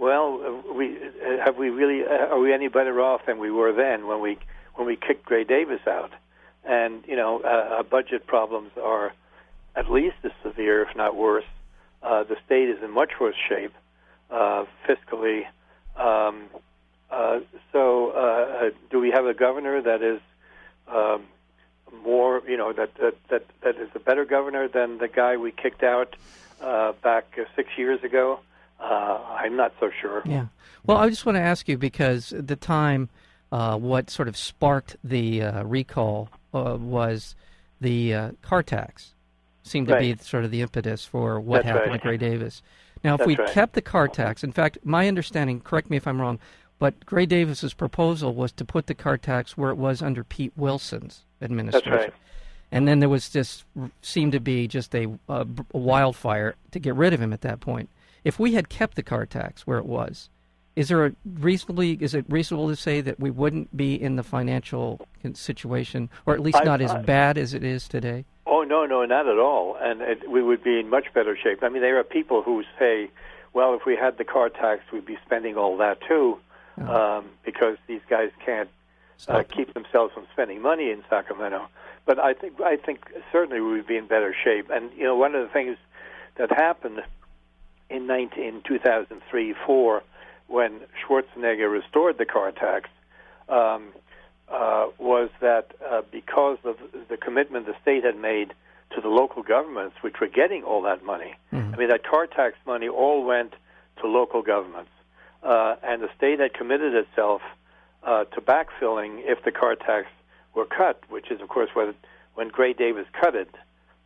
"Well, 0.00 0.26
uh, 0.44 0.72
we 0.72 0.96
uh, 0.96 1.44
have 1.44 1.56
we 1.56 1.68
really 1.70 2.04
uh, 2.04 2.32
are 2.32 2.40
we 2.40 2.52
any 2.52 2.68
better 2.68 3.00
off 3.00 3.26
than 3.26 3.38
we 3.38 3.50
were 3.50 3.72
then 3.72 4.06
when 4.06 4.20
we 4.20 4.38
when 4.74 4.86
we 4.86 4.96
kicked 4.96 5.24
Gray 5.26 5.44
Davis 5.44 5.86
out?" 5.86 6.12
And 6.64 7.04
you 7.06 7.16
know, 7.16 7.40
uh, 7.40 7.82
budget 7.82 8.26
problems 8.26 8.70
are 8.82 9.12
at 9.76 9.90
least 9.90 10.16
as 10.24 10.32
severe, 10.42 10.82
if 10.82 10.96
not 10.96 11.14
worse. 11.16 11.44
Uh, 12.02 12.24
the 12.24 12.36
state 12.46 12.68
is 12.68 12.82
in 12.82 12.90
much 12.90 13.12
worse 13.20 13.36
shape 13.48 13.74
uh, 14.30 14.64
fiscally. 14.86 15.46
Um, 15.96 16.44
uh, 17.10 17.40
so, 17.72 18.10
uh, 18.10 18.70
do 18.90 19.00
we 19.00 19.10
have 19.10 19.26
a 19.26 19.34
governor 19.34 19.82
that 19.82 20.02
is 20.02 20.20
um, 20.88 21.24
more, 22.04 22.42
you 22.48 22.56
know, 22.56 22.72
that, 22.72 22.94
that 22.96 23.14
that 23.28 23.44
that 23.62 23.76
is 23.76 23.88
a 23.94 23.98
better 23.98 24.24
governor 24.24 24.68
than 24.68 24.98
the 24.98 25.08
guy 25.08 25.36
we 25.36 25.50
kicked 25.50 25.82
out 25.82 26.16
uh, 26.60 26.92
back 27.02 27.38
six 27.56 27.68
years 27.76 28.02
ago? 28.02 28.40
Uh, 28.80 29.18
I'm 29.28 29.56
not 29.56 29.72
so 29.78 29.90
sure. 30.00 30.22
Yeah. 30.24 30.46
Well, 30.84 30.96
I 30.96 31.08
just 31.08 31.26
want 31.26 31.36
to 31.36 31.42
ask 31.42 31.68
you 31.68 31.76
because 31.76 32.32
at 32.32 32.46
the 32.46 32.56
time, 32.56 33.08
uh, 33.52 33.76
what 33.76 34.10
sort 34.10 34.28
of 34.28 34.36
sparked 34.36 34.96
the 35.04 35.42
uh, 35.42 35.64
recall 35.64 36.30
uh, 36.54 36.76
was 36.80 37.34
the 37.80 38.14
uh, 38.14 38.30
car 38.42 38.62
tax. 38.62 39.14
Seemed 39.62 39.88
to 39.88 39.98
be 39.98 40.16
sort 40.16 40.44
of 40.44 40.50
the 40.50 40.62
impetus 40.62 41.04
for 41.04 41.38
what 41.38 41.64
That's 41.64 41.68
happened 41.68 41.92
right. 41.92 42.02
to 42.02 42.08
Gray 42.08 42.16
Davis. 42.16 42.62
Now, 43.04 43.14
if 43.14 43.18
That's 43.18 43.26
we 43.28 43.36
right. 43.36 43.52
kept 43.52 43.74
the 43.74 43.82
car 43.82 44.08
tax, 44.08 44.42
in 44.42 44.52
fact, 44.52 44.78
my 44.82 45.06
understanding, 45.06 45.60
correct 45.60 45.90
me 45.90 45.96
if 45.96 46.06
I'm 46.06 46.20
wrong, 46.20 46.38
but 46.78 47.04
Gray 47.06 47.26
Davis's 47.26 47.74
proposal 47.74 48.34
was 48.34 48.52
to 48.52 48.64
put 48.64 48.86
the 48.86 48.94
car 48.94 49.18
tax 49.18 49.56
where 49.56 49.70
it 49.70 49.76
was 49.76 50.02
under 50.02 50.24
Pete 50.24 50.52
Wilson's 50.56 51.24
administration. 51.42 51.92
right. 51.92 52.14
And 52.72 52.88
then 52.88 53.00
there 53.00 53.08
was 53.08 53.28
just 53.28 53.64
seemed 54.00 54.32
to 54.32 54.40
be 54.40 54.66
just 54.66 54.94
a, 54.94 55.08
a 55.28 55.46
wildfire 55.72 56.54
to 56.70 56.78
get 56.78 56.94
rid 56.94 57.12
of 57.12 57.20
him 57.20 57.32
at 57.32 57.42
that 57.42 57.60
point. 57.60 57.90
If 58.24 58.38
we 58.38 58.52
had 58.54 58.68
kept 58.68 58.96
the 58.96 59.02
car 59.02 59.26
tax 59.26 59.66
where 59.66 59.78
it 59.78 59.86
was, 59.86 60.28
is 60.76 60.88
there 60.88 61.06
a 61.06 61.12
reasonably 61.38 61.92
is 62.00 62.14
it 62.14 62.24
reasonable 62.28 62.68
to 62.68 62.76
say 62.76 63.00
that 63.00 63.18
we 63.18 63.30
wouldn't 63.30 63.76
be 63.76 64.00
in 64.00 64.16
the 64.16 64.22
financial 64.22 65.00
situation, 65.34 66.08
or 66.26 66.34
at 66.34 66.40
least 66.40 66.58
I- 66.58 66.64
not 66.64 66.80
as 66.80 66.92
I- 66.92 67.02
bad 67.02 67.38
as 67.38 67.54
it 67.54 67.64
is 67.64 67.88
today? 67.88 68.24
Oh 68.46 68.62
no, 68.62 68.84
no, 68.86 69.04
not 69.04 69.28
at 69.28 69.38
all. 69.38 69.76
And 69.80 70.00
it, 70.00 70.28
we 70.30 70.42
would 70.42 70.62
be 70.62 70.80
in 70.80 70.88
much 70.90 71.12
better 71.14 71.36
shape. 71.36 71.62
I 71.62 71.68
mean, 71.68 71.82
there 71.82 71.98
are 71.98 72.04
people 72.04 72.42
who 72.42 72.64
say, 72.78 73.10
"Well, 73.52 73.74
if 73.74 73.84
we 73.86 73.96
had 73.96 74.18
the 74.18 74.24
car 74.24 74.48
tax, 74.48 74.82
we'd 74.92 75.06
be 75.06 75.18
spending 75.24 75.56
all 75.56 75.76
that 75.78 76.00
too," 76.02 76.38
um, 76.78 77.26
because 77.44 77.76
these 77.86 78.00
guys 78.08 78.30
can't 78.44 78.68
uh, 79.28 79.42
keep 79.42 79.74
themselves 79.74 80.14
from 80.14 80.26
spending 80.32 80.62
money 80.62 80.90
in 80.90 81.04
Sacramento. 81.10 81.68
But 82.06 82.18
I 82.18 82.32
think 82.34 82.60
I 82.60 82.76
think 82.76 83.00
certainly 83.30 83.60
we 83.60 83.72
would 83.72 83.86
be 83.86 83.96
in 83.96 84.06
better 84.06 84.34
shape. 84.44 84.70
And 84.70 84.90
you 84.96 85.04
know, 85.04 85.16
one 85.16 85.34
of 85.34 85.42
the 85.46 85.52
things 85.52 85.76
that 86.36 86.50
happened 86.50 87.02
in 87.90 88.06
19, 88.06 88.42
in 88.42 88.62
2003 88.62 89.54
4 89.66 90.02
when 90.46 90.80
Schwarzenegger 91.00 91.70
restored 91.70 92.18
the 92.18 92.24
car 92.24 92.50
tax 92.50 92.88
um, 93.48 93.92
uh, 94.50 94.86
was 94.98 95.30
that 95.40 95.72
uh, 95.88 96.02
because 96.10 96.58
of 96.64 96.76
the 97.08 97.16
commitment 97.16 97.66
the 97.66 97.74
state 97.82 98.04
had 98.04 98.16
made 98.16 98.52
to 98.94 99.00
the 99.00 99.08
local 99.08 99.42
governments, 99.42 99.96
which 100.00 100.18
were 100.20 100.26
getting 100.26 100.64
all 100.64 100.82
that 100.82 101.04
money. 101.04 101.34
I 101.74 101.76
mean, 101.76 101.88
that 101.90 102.04
car 102.04 102.26
tax 102.26 102.56
money 102.66 102.88
all 102.88 103.24
went 103.24 103.54
to 104.00 104.08
local 104.08 104.42
governments, 104.42 104.90
uh, 105.44 105.76
and 105.84 106.02
the 106.02 106.08
state 106.16 106.40
had 106.40 106.52
committed 106.52 106.94
itself 106.94 107.42
uh, 108.02 108.24
to 108.24 108.40
backfilling 108.40 109.20
if 109.24 109.44
the 109.44 109.52
car 109.52 109.76
tax 109.76 110.08
were 110.54 110.66
cut, 110.66 111.00
which 111.08 111.30
is, 111.30 111.40
of 111.40 111.48
course, 111.48 111.70
when 111.74 111.94
when 112.34 112.48
Gray 112.48 112.72
Davis 112.72 113.06
cut 113.20 113.34
it 113.34 113.54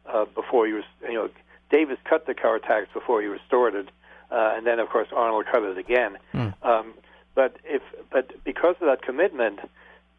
uh, 0.07 0.25
before 0.35 0.67
he 0.67 0.73
was, 0.73 0.85
you 1.03 1.15
know, 1.15 1.31
Davis 1.71 1.99
cut 2.05 2.27
the 2.27 2.35
car 2.35 2.59
tax 2.59 2.89
before 2.93 3.21
he 3.21 3.27
restored 3.27 3.75
it, 3.75 3.89
uh, 4.31 4.55
and 4.57 4.67
then, 4.67 4.79
of 4.79 4.89
course, 4.89 5.09
Arnold 5.15 5.47
cut 5.51 5.63
it 5.63 5.79
again. 5.79 6.19
Um, 6.63 6.95
but 7.35 7.57
if, 7.65 7.83
but 8.11 8.33
because 8.45 8.77
of 8.81 8.87
that 8.87 9.03
commitment, 9.03 9.61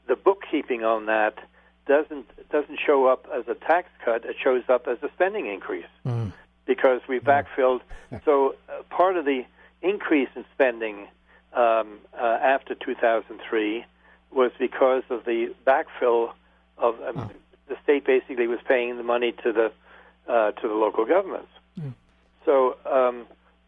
the 0.08 0.16
bookkeeping 0.16 0.84
on 0.84 1.06
that 1.06 1.38
doesn't 1.88 2.28
doesn't 2.50 2.80
show 2.86 3.06
up 3.06 3.28
as 3.34 3.48
a 3.48 3.54
tax 3.56 3.90
cut. 4.04 4.26
It 4.26 4.36
shows 4.42 4.64
up 4.70 4.88
as 4.88 4.98
a 5.02 5.10
spending 5.14 5.46
increase 5.48 5.86
because 6.66 7.02
we 7.08 7.20
backfilled. 7.20 7.82
So 8.24 8.56
uh, 8.70 8.84
part 8.90 9.18
of 9.18 9.26
the 9.26 9.44
increase 9.82 10.30
in 10.36 10.46
spending 10.54 11.08
um, 11.54 12.00
uh, 12.18 12.38
after 12.42 12.76
2003 12.76 13.84
was 14.32 14.52
because 14.58 15.04
of 15.10 15.26
the 15.26 15.54
backfill 15.66 16.32
of 16.78 16.96
um, 17.02 17.32
the 17.68 17.76
state 17.84 18.06
basically 18.06 18.48
was 18.48 18.60
paying 18.68 18.96
the 18.98 19.04
money 19.04 19.34
to 19.44 19.52
the 19.52 19.72
uh, 20.28 20.52
to 20.52 20.68
the 20.68 20.74
local 20.74 21.06
governments. 21.06 21.52
So 22.46 22.78
um, 22.86 23.26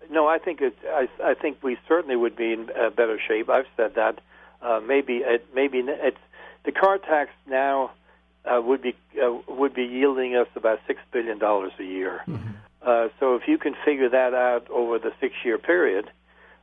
no, 0.09 0.27
I 0.27 0.37
think 0.37 0.61
it, 0.61 0.77
I, 0.87 1.07
I 1.23 1.33
think 1.33 1.63
we 1.63 1.77
certainly 1.87 2.15
would 2.15 2.35
be 2.35 2.53
in 2.53 2.69
uh, 2.69 2.89
better 2.89 3.19
shape. 3.27 3.49
I've 3.49 3.65
said 3.75 3.95
that. 3.95 4.19
Uh, 4.61 4.79
maybe 4.79 5.17
it, 5.17 5.45
maybe 5.53 5.79
it's 5.85 6.17
the 6.65 6.71
car 6.71 6.97
tax 6.97 7.29
now 7.47 7.91
uh, 8.45 8.61
would 8.61 8.81
be 8.81 8.95
uh, 9.21 9.33
would 9.47 9.73
be 9.73 9.83
yielding 9.83 10.35
us 10.35 10.47
about 10.55 10.79
six 10.87 10.99
billion 11.11 11.37
dollars 11.37 11.71
a 11.79 11.83
year. 11.83 12.21
Uh, 12.81 13.09
so 13.19 13.35
if 13.35 13.47
you 13.47 13.57
can 13.57 13.75
figure 13.83 14.09
that 14.09 14.33
out 14.33 14.67
over 14.69 14.97
the 14.97 15.11
six 15.19 15.33
year 15.43 15.57
period, 15.57 16.09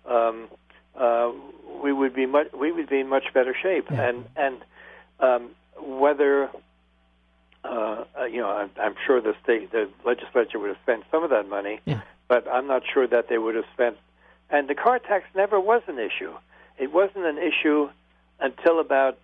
um, 0.06 0.48
uh, 0.96 1.30
we 1.82 1.92
would 1.92 2.14
be 2.14 2.26
much 2.26 2.48
we 2.52 2.72
would 2.72 2.88
be 2.88 3.00
in 3.00 3.08
much 3.08 3.24
better 3.34 3.54
shape. 3.60 3.90
And 3.90 4.24
and 4.36 4.56
um, 5.20 5.50
whether 5.80 6.50
uh, 7.64 8.04
uh, 8.20 8.24
you 8.24 8.40
know, 8.40 8.48
I'm, 8.48 8.70
I'm 8.80 8.94
sure 9.06 9.20
the 9.20 9.34
state, 9.42 9.72
the 9.72 9.88
legislature 10.04 10.58
would 10.58 10.68
have 10.68 10.78
spent 10.82 11.04
some 11.10 11.24
of 11.24 11.30
that 11.30 11.48
money, 11.48 11.80
Yeah. 11.86 12.02
but 12.28 12.46
I'm 12.48 12.66
not 12.66 12.82
sure 12.92 13.06
that 13.06 13.28
they 13.28 13.38
would 13.38 13.54
have 13.54 13.64
spent. 13.72 13.96
And 14.50 14.68
the 14.68 14.74
car 14.74 14.98
tax 14.98 15.24
never 15.34 15.58
was 15.58 15.82
an 15.88 15.98
issue. 15.98 16.32
It 16.78 16.92
wasn't 16.92 17.24
an 17.24 17.38
issue 17.38 17.88
until 18.40 18.78
about 18.80 19.18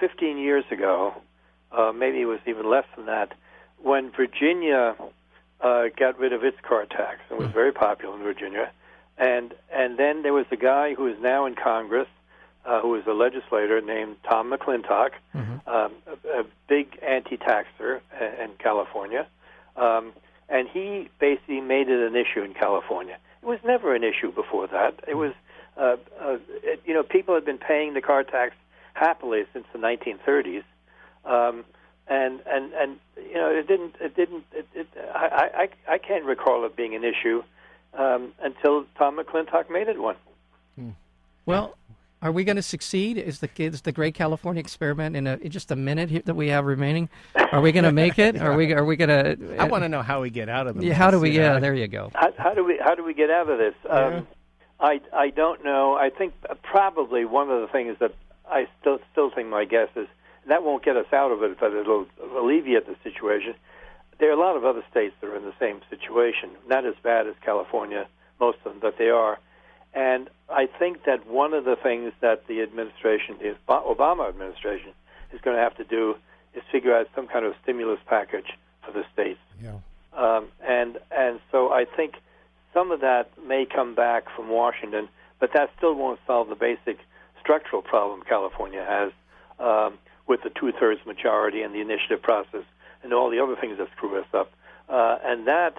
15 0.00 0.38
years 0.38 0.64
ago. 0.70 1.14
Uh, 1.70 1.92
maybe 1.92 2.20
it 2.20 2.24
was 2.26 2.40
even 2.46 2.68
less 2.68 2.86
than 2.96 3.06
that, 3.06 3.32
when 3.82 4.10
Virginia 4.10 4.96
uh, 5.60 5.84
got 5.96 6.18
rid 6.18 6.32
of 6.32 6.42
its 6.44 6.56
car 6.62 6.86
tax. 6.86 7.20
It 7.30 7.36
was 7.38 7.48
very 7.50 7.72
popular 7.72 8.16
in 8.16 8.22
Virginia, 8.22 8.70
and 9.18 9.52
and 9.72 9.98
then 9.98 10.22
there 10.22 10.32
was 10.32 10.46
a 10.50 10.56
guy 10.56 10.94
who 10.94 11.06
is 11.08 11.16
now 11.20 11.44
in 11.46 11.54
Congress, 11.56 12.08
uh, 12.68 12.80
who 12.82 12.90
was 12.90 13.04
a 13.06 13.12
legislator 13.26 13.80
named 13.80 14.16
Tom 14.28 14.44
McClintock, 14.52 15.10
um, 15.66 15.92
a, 16.06 16.40
a 16.40 16.44
big 16.68 16.86
anti-taxer 17.02 18.00
i- 18.20 18.42
in 18.44 18.50
California, 18.58 19.26
um, 19.76 20.12
and 20.48 20.68
he 20.68 21.08
basically 21.18 21.60
made 21.60 21.88
it 21.88 22.00
an 22.10 22.14
issue 22.16 22.42
in 22.42 22.52
California. 22.54 23.16
It 23.42 23.46
was 23.46 23.60
never 23.64 23.94
an 23.94 24.04
issue 24.04 24.30
before 24.32 24.66
that. 24.68 24.92
It 25.06 25.16
was, 25.16 25.32
uh, 25.76 25.96
uh, 26.20 26.38
it, 26.70 26.82
you 26.86 26.94
know, 26.94 27.02
people 27.02 27.34
had 27.34 27.44
been 27.44 27.58
paying 27.58 27.94
the 27.94 28.00
car 28.02 28.22
tax 28.24 28.54
happily 28.94 29.44
since 29.52 29.66
the 29.72 29.78
1930s, 29.78 30.64
um, 31.24 31.64
and 32.08 32.40
and 32.54 32.72
and 32.72 32.90
you 33.16 33.34
know, 33.34 33.50
it 33.50 33.66
didn't, 33.66 33.94
it 34.00 34.14
didn't, 34.16 34.44
it, 34.52 34.66
it, 34.74 34.86
I, 35.14 35.68
I 35.88 35.94
I 35.94 35.98
can't 35.98 36.24
recall 36.24 36.64
it 36.66 36.74
being 36.76 36.94
an 36.94 37.04
issue 37.04 37.42
um, 37.94 38.32
until 38.42 38.84
Tom 38.98 39.18
McClintock 39.18 39.70
made 39.70 39.88
it 39.88 40.00
one. 40.00 40.16
Well, 41.46 41.76
are 42.20 42.32
we 42.32 42.44
going 42.44 42.56
to 42.56 42.62
succeed? 42.62 43.16
Is 43.16 43.38
the 43.38 43.48
is 43.58 43.82
the 43.82 43.92
Great 43.92 44.14
California 44.14 44.60
Experiment 44.60 45.14
in, 45.16 45.26
a, 45.26 45.36
in 45.36 45.50
just 45.50 45.70
a 45.70 45.76
minute 45.76 46.10
here 46.10 46.22
that 46.24 46.34
we 46.34 46.48
have 46.48 46.64
remaining? 46.64 47.08
Are 47.52 47.60
we 47.60 47.72
going 47.72 47.84
to 47.84 47.92
make 47.92 48.18
it? 48.18 48.40
Are 48.40 48.56
we 48.56 48.72
are 48.72 48.84
we 48.84 48.96
going 48.96 49.08
to? 49.08 49.56
I 49.58 49.64
want 49.64 49.84
to 49.84 49.88
know 49.88 50.02
how 50.02 50.20
we 50.20 50.30
get 50.30 50.48
out 50.48 50.66
of 50.66 50.76
the 50.76 50.86
Yeah, 50.86 50.94
how 50.94 51.10
do 51.10 51.20
we? 51.20 51.30
you? 51.30 51.40
Yeah, 51.40 51.60
there 51.60 51.74
you 51.74 51.86
go. 51.86 52.10
How, 52.14 52.32
how 52.36 52.54
do 52.54 52.64
we 52.64 52.78
how 52.82 52.94
do 52.94 53.04
we 53.04 53.14
get 53.14 53.30
out 53.30 53.48
of 53.48 53.58
this? 53.58 53.74
Um, 53.88 54.26
I 54.80 55.00
I 55.12 55.30
don't 55.30 55.64
know. 55.64 55.94
I 55.94 56.10
think 56.10 56.34
uh, 56.48 56.54
probably 56.62 57.24
one 57.24 57.50
of 57.50 57.60
the 57.60 57.68
things 57.68 57.96
that 58.00 58.14
I 58.50 58.66
still 58.80 58.98
still 59.12 59.30
think 59.30 59.48
my 59.48 59.64
guess 59.64 59.88
is 59.94 60.08
that 60.48 60.62
won't 60.64 60.84
get 60.84 60.96
us 60.96 61.12
out 61.12 61.30
of 61.30 61.42
it, 61.42 61.58
but 61.60 61.72
it'll 61.72 62.06
alleviate 62.36 62.86
the 62.86 62.96
situation. 63.04 63.54
There 64.18 64.30
are 64.30 64.32
a 64.32 64.40
lot 64.40 64.56
of 64.56 64.64
other 64.64 64.82
states 64.90 65.14
that 65.20 65.28
are 65.28 65.36
in 65.36 65.44
the 65.44 65.54
same 65.60 65.80
situation, 65.88 66.50
not 66.66 66.84
as 66.84 66.94
bad 67.02 67.28
as 67.28 67.34
California, 67.44 68.08
most 68.40 68.58
of 68.64 68.72
them, 68.72 68.78
but 68.80 68.98
they 68.98 69.10
are. 69.10 69.38
And 69.94 70.28
I 70.48 70.66
think 70.66 71.04
that 71.04 71.26
one 71.26 71.54
of 71.54 71.64
the 71.64 71.76
things 71.76 72.12
that 72.20 72.46
the 72.46 72.62
administration, 72.62 73.36
the 73.40 73.56
Obama 73.68 74.28
administration, 74.28 74.90
is 75.32 75.40
going 75.40 75.56
to 75.56 75.62
have 75.62 75.76
to 75.76 75.84
do 75.84 76.16
is 76.54 76.62
figure 76.70 76.94
out 76.96 77.08
some 77.14 77.26
kind 77.26 77.44
of 77.44 77.54
stimulus 77.62 78.00
package 78.06 78.56
for 78.84 78.92
the 78.92 79.04
states. 79.12 79.40
Yeah. 79.62 79.78
Um, 80.14 80.48
and 80.66 80.98
and 81.10 81.40
so 81.52 81.72
I 81.72 81.84
think 81.84 82.14
some 82.74 82.90
of 82.90 83.00
that 83.00 83.30
may 83.46 83.66
come 83.66 83.94
back 83.94 84.24
from 84.34 84.48
Washington, 84.48 85.08
but 85.38 85.52
that 85.54 85.70
still 85.76 85.94
won't 85.94 86.20
solve 86.26 86.48
the 86.48 86.54
basic 86.54 86.98
structural 87.40 87.82
problem 87.82 88.22
California 88.28 88.84
has 88.84 89.12
um, 89.58 89.98
with 90.26 90.42
the 90.42 90.50
two-thirds 90.50 91.00
majority 91.06 91.62
and 91.62 91.74
the 91.74 91.80
initiative 91.80 92.20
process 92.20 92.64
and 93.02 93.12
all 93.12 93.30
the 93.30 93.40
other 93.40 93.56
things 93.56 93.78
that 93.78 93.88
screw 93.96 94.18
us 94.18 94.26
up. 94.34 94.52
Uh, 94.88 95.18
and 95.24 95.46
that, 95.46 95.78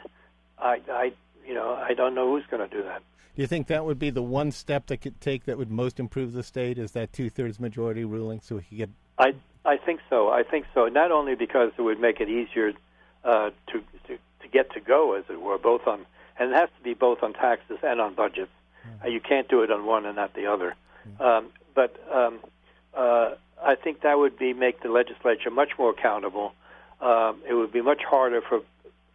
I, 0.57 0.81
I, 0.89 1.13
you 1.49 1.55
know, 1.55 1.73
I 1.73 1.95
don't 1.95 2.13
know 2.13 2.29
who's 2.29 2.45
going 2.49 2.69
to 2.69 2.73
do 2.73 2.83
that. 2.83 3.01
Do 3.35 3.41
you 3.41 3.47
think 3.47 3.67
that 3.67 3.83
would 3.83 3.97
be 3.97 4.11
the 4.11 4.21
one 4.21 4.51
step 4.51 4.85
that 4.87 4.97
could 4.97 5.19
take 5.19 5.45
that 5.45 5.57
would 5.57 5.71
most 5.71 5.99
improve 5.99 6.33
the 6.33 6.43
state? 6.43 6.77
Is 6.77 6.91
that 6.91 7.11
two 7.11 7.29
thirds 7.29 7.59
majority 7.59 8.05
ruling 8.05 8.39
so 8.39 8.57
we 8.57 8.61
could 8.61 8.77
get 8.77 8.89
I 9.17 9.33
I 9.65 9.77
think 9.77 10.01
so. 10.09 10.29
I 10.29 10.43
think 10.43 10.67
so. 10.73 10.87
Not 10.87 11.11
only 11.11 11.35
because 11.35 11.71
it 11.77 11.81
would 11.81 11.99
make 11.99 12.21
it 12.21 12.29
easier 12.29 12.73
uh, 13.23 13.49
to, 13.67 13.83
to 14.07 14.17
to 14.41 14.47
get 14.51 14.71
to 14.73 14.79
go, 14.79 15.13
as 15.13 15.23
it 15.29 15.41
were, 15.41 15.57
both 15.57 15.87
on 15.87 16.05
and 16.37 16.51
it 16.51 16.55
has 16.55 16.69
to 16.77 16.83
be 16.83 16.93
both 16.93 17.23
on 17.23 17.33
taxes 17.33 17.79
and 17.81 17.99
on 17.99 18.13
budgets. 18.13 18.51
Mm. 18.87 19.05
Uh, 19.05 19.07
you 19.09 19.19
can't 19.19 19.47
do 19.47 19.63
it 19.63 19.71
on 19.71 19.85
one 19.85 20.05
and 20.05 20.15
not 20.15 20.35
the 20.35 20.45
other. 20.45 20.75
Mm. 21.07 21.25
Um, 21.25 21.47
but 21.73 21.95
um, 22.13 22.39
uh, 22.95 23.31
I 23.61 23.75
think 23.75 24.01
that 24.01 24.19
would 24.19 24.37
be 24.37 24.53
make 24.53 24.81
the 24.81 24.89
legislature 24.89 25.49
much 25.49 25.71
more 25.79 25.89
accountable. 25.91 26.53
Um, 27.01 27.41
it 27.47 27.53
would 27.53 27.71
be 27.71 27.81
much 27.81 28.01
harder 28.03 28.41
for, 28.41 28.61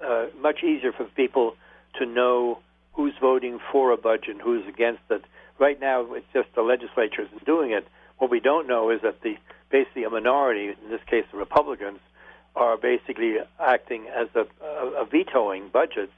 uh, 0.05 0.27
much 0.40 0.62
easier 0.62 0.92
for 0.92 1.05
people 1.05 1.57
to 1.98 2.07
know 2.07 2.59
who's 2.92 3.14
voting 3.20 3.59
for 3.72 3.90
a 3.90 3.96
budget 3.96 4.30
and 4.30 4.40
who's 4.40 4.66
against 4.66 5.02
it. 5.11 5.24
Right 5.59 5.80
now, 5.80 6.14
it's 6.14 6.26
just 6.33 6.48
the 6.54 6.62
legislature 6.62 7.22
is 7.22 7.28
doing 7.44 7.72
it. 7.72 7.87
What 8.18 8.30
we 8.30 8.40
don't 8.40 8.66
know 8.66 8.90
is 8.90 9.02
that 9.02 9.20
the 9.22 9.37
basically 9.70 10.04
a 10.04 10.11
minority, 10.11 10.68
in 10.68 10.90
this 10.90 11.00
case 11.07 11.24
the 11.33 11.38
Republicans, 11.38 11.98
are 12.54 12.76
basically 12.76 13.37
acting 13.59 14.07
as 14.14 14.28
a, 14.35 14.46
a, 14.64 15.02
a 15.02 15.04
vetoing 15.04 15.68
budgets, 15.72 16.12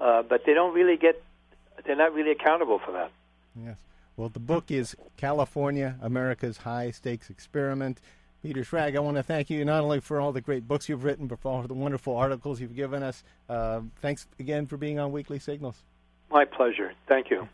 uh, 0.00 0.22
but 0.22 0.44
they 0.46 0.54
don't 0.54 0.74
really 0.74 0.96
get, 0.96 1.20
they're 1.84 1.96
not 1.96 2.14
really 2.14 2.30
accountable 2.30 2.78
for 2.78 2.92
that. 2.92 3.10
Yes. 3.56 3.76
Well, 4.16 4.28
the 4.28 4.38
book 4.38 4.70
is 4.70 4.94
California, 5.16 5.96
America's 6.00 6.58
High 6.58 6.92
Stakes 6.92 7.30
Experiment. 7.30 8.00
Peter 8.42 8.62
Schrag, 8.62 8.96
I 8.96 9.00
want 9.00 9.16
to 9.16 9.22
thank 9.22 9.50
you 9.50 9.64
not 9.64 9.82
only 9.82 10.00
for 10.00 10.20
all 10.20 10.32
the 10.32 10.40
great 10.40 10.66
books 10.66 10.88
you've 10.88 11.04
written, 11.04 11.26
but 11.26 11.40
for 11.40 11.52
all 11.52 11.62
the 11.62 11.74
wonderful 11.74 12.16
articles 12.16 12.60
you've 12.60 12.76
given 12.76 13.02
us. 13.02 13.22
Uh, 13.48 13.82
thanks 14.00 14.26
again 14.38 14.66
for 14.66 14.76
being 14.76 14.98
on 14.98 15.12
Weekly 15.12 15.38
Signals. 15.38 15.82
My 16.30 16.44
pleasure. 16.44 16.92
Thank 17.06 17.30
you. 17.30 17.46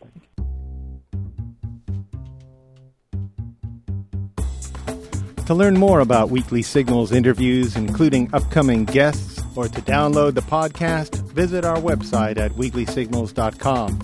To 5.47 5.55
learn 5.55 5.77
more 5.77 6.01
about 6.01 6.29
Weekly 6.29 6.61
Signals 6.61 7.13
interviews, 7.13 7.77
including 7.77 8.29
upcoming 8.33 8.83
guests, 8.83 9.41
or 9.55 9.67
to 9.69 9.81
download 9.81 10.33
the 10.33 10.41
podcast, 10.41 11.21
visit 11.31 11.63
our 11.63 11.77
website 11.77 12.37
at 12.37 12.51
weeklysignals.com. 12.51 13.99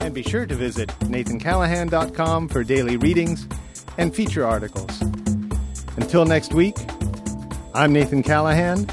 And 0.00 0.14
be 0.14 0.22
sure 0.22 0.46
to 0.46 0.54
visit 0.54 0.88
nathancallahan.com 1.00 2.48
for 2.48 2.62
daily 2.62 2.98
readings 2.98 3.46
and 3.96 4.14
feature 4.14 4.46
articles. 4.46 5.02
Until 6.00 6.24
next 6.24 6.54
week, 6.54 6.76
I'm 7.74 7.92
Nathan 7.92 8.22
Callahan. 8.22 8.88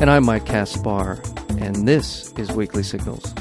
And 0.00 0.10
I'm 0.10 0.24
Mike 0.24 0.46
Kaspar, 0.46 1.20
and 1.60 1.86
this 1.86 2.32
is 2.32 2.50
Weekly 2.50 2.82
Signals. 2.82 3.34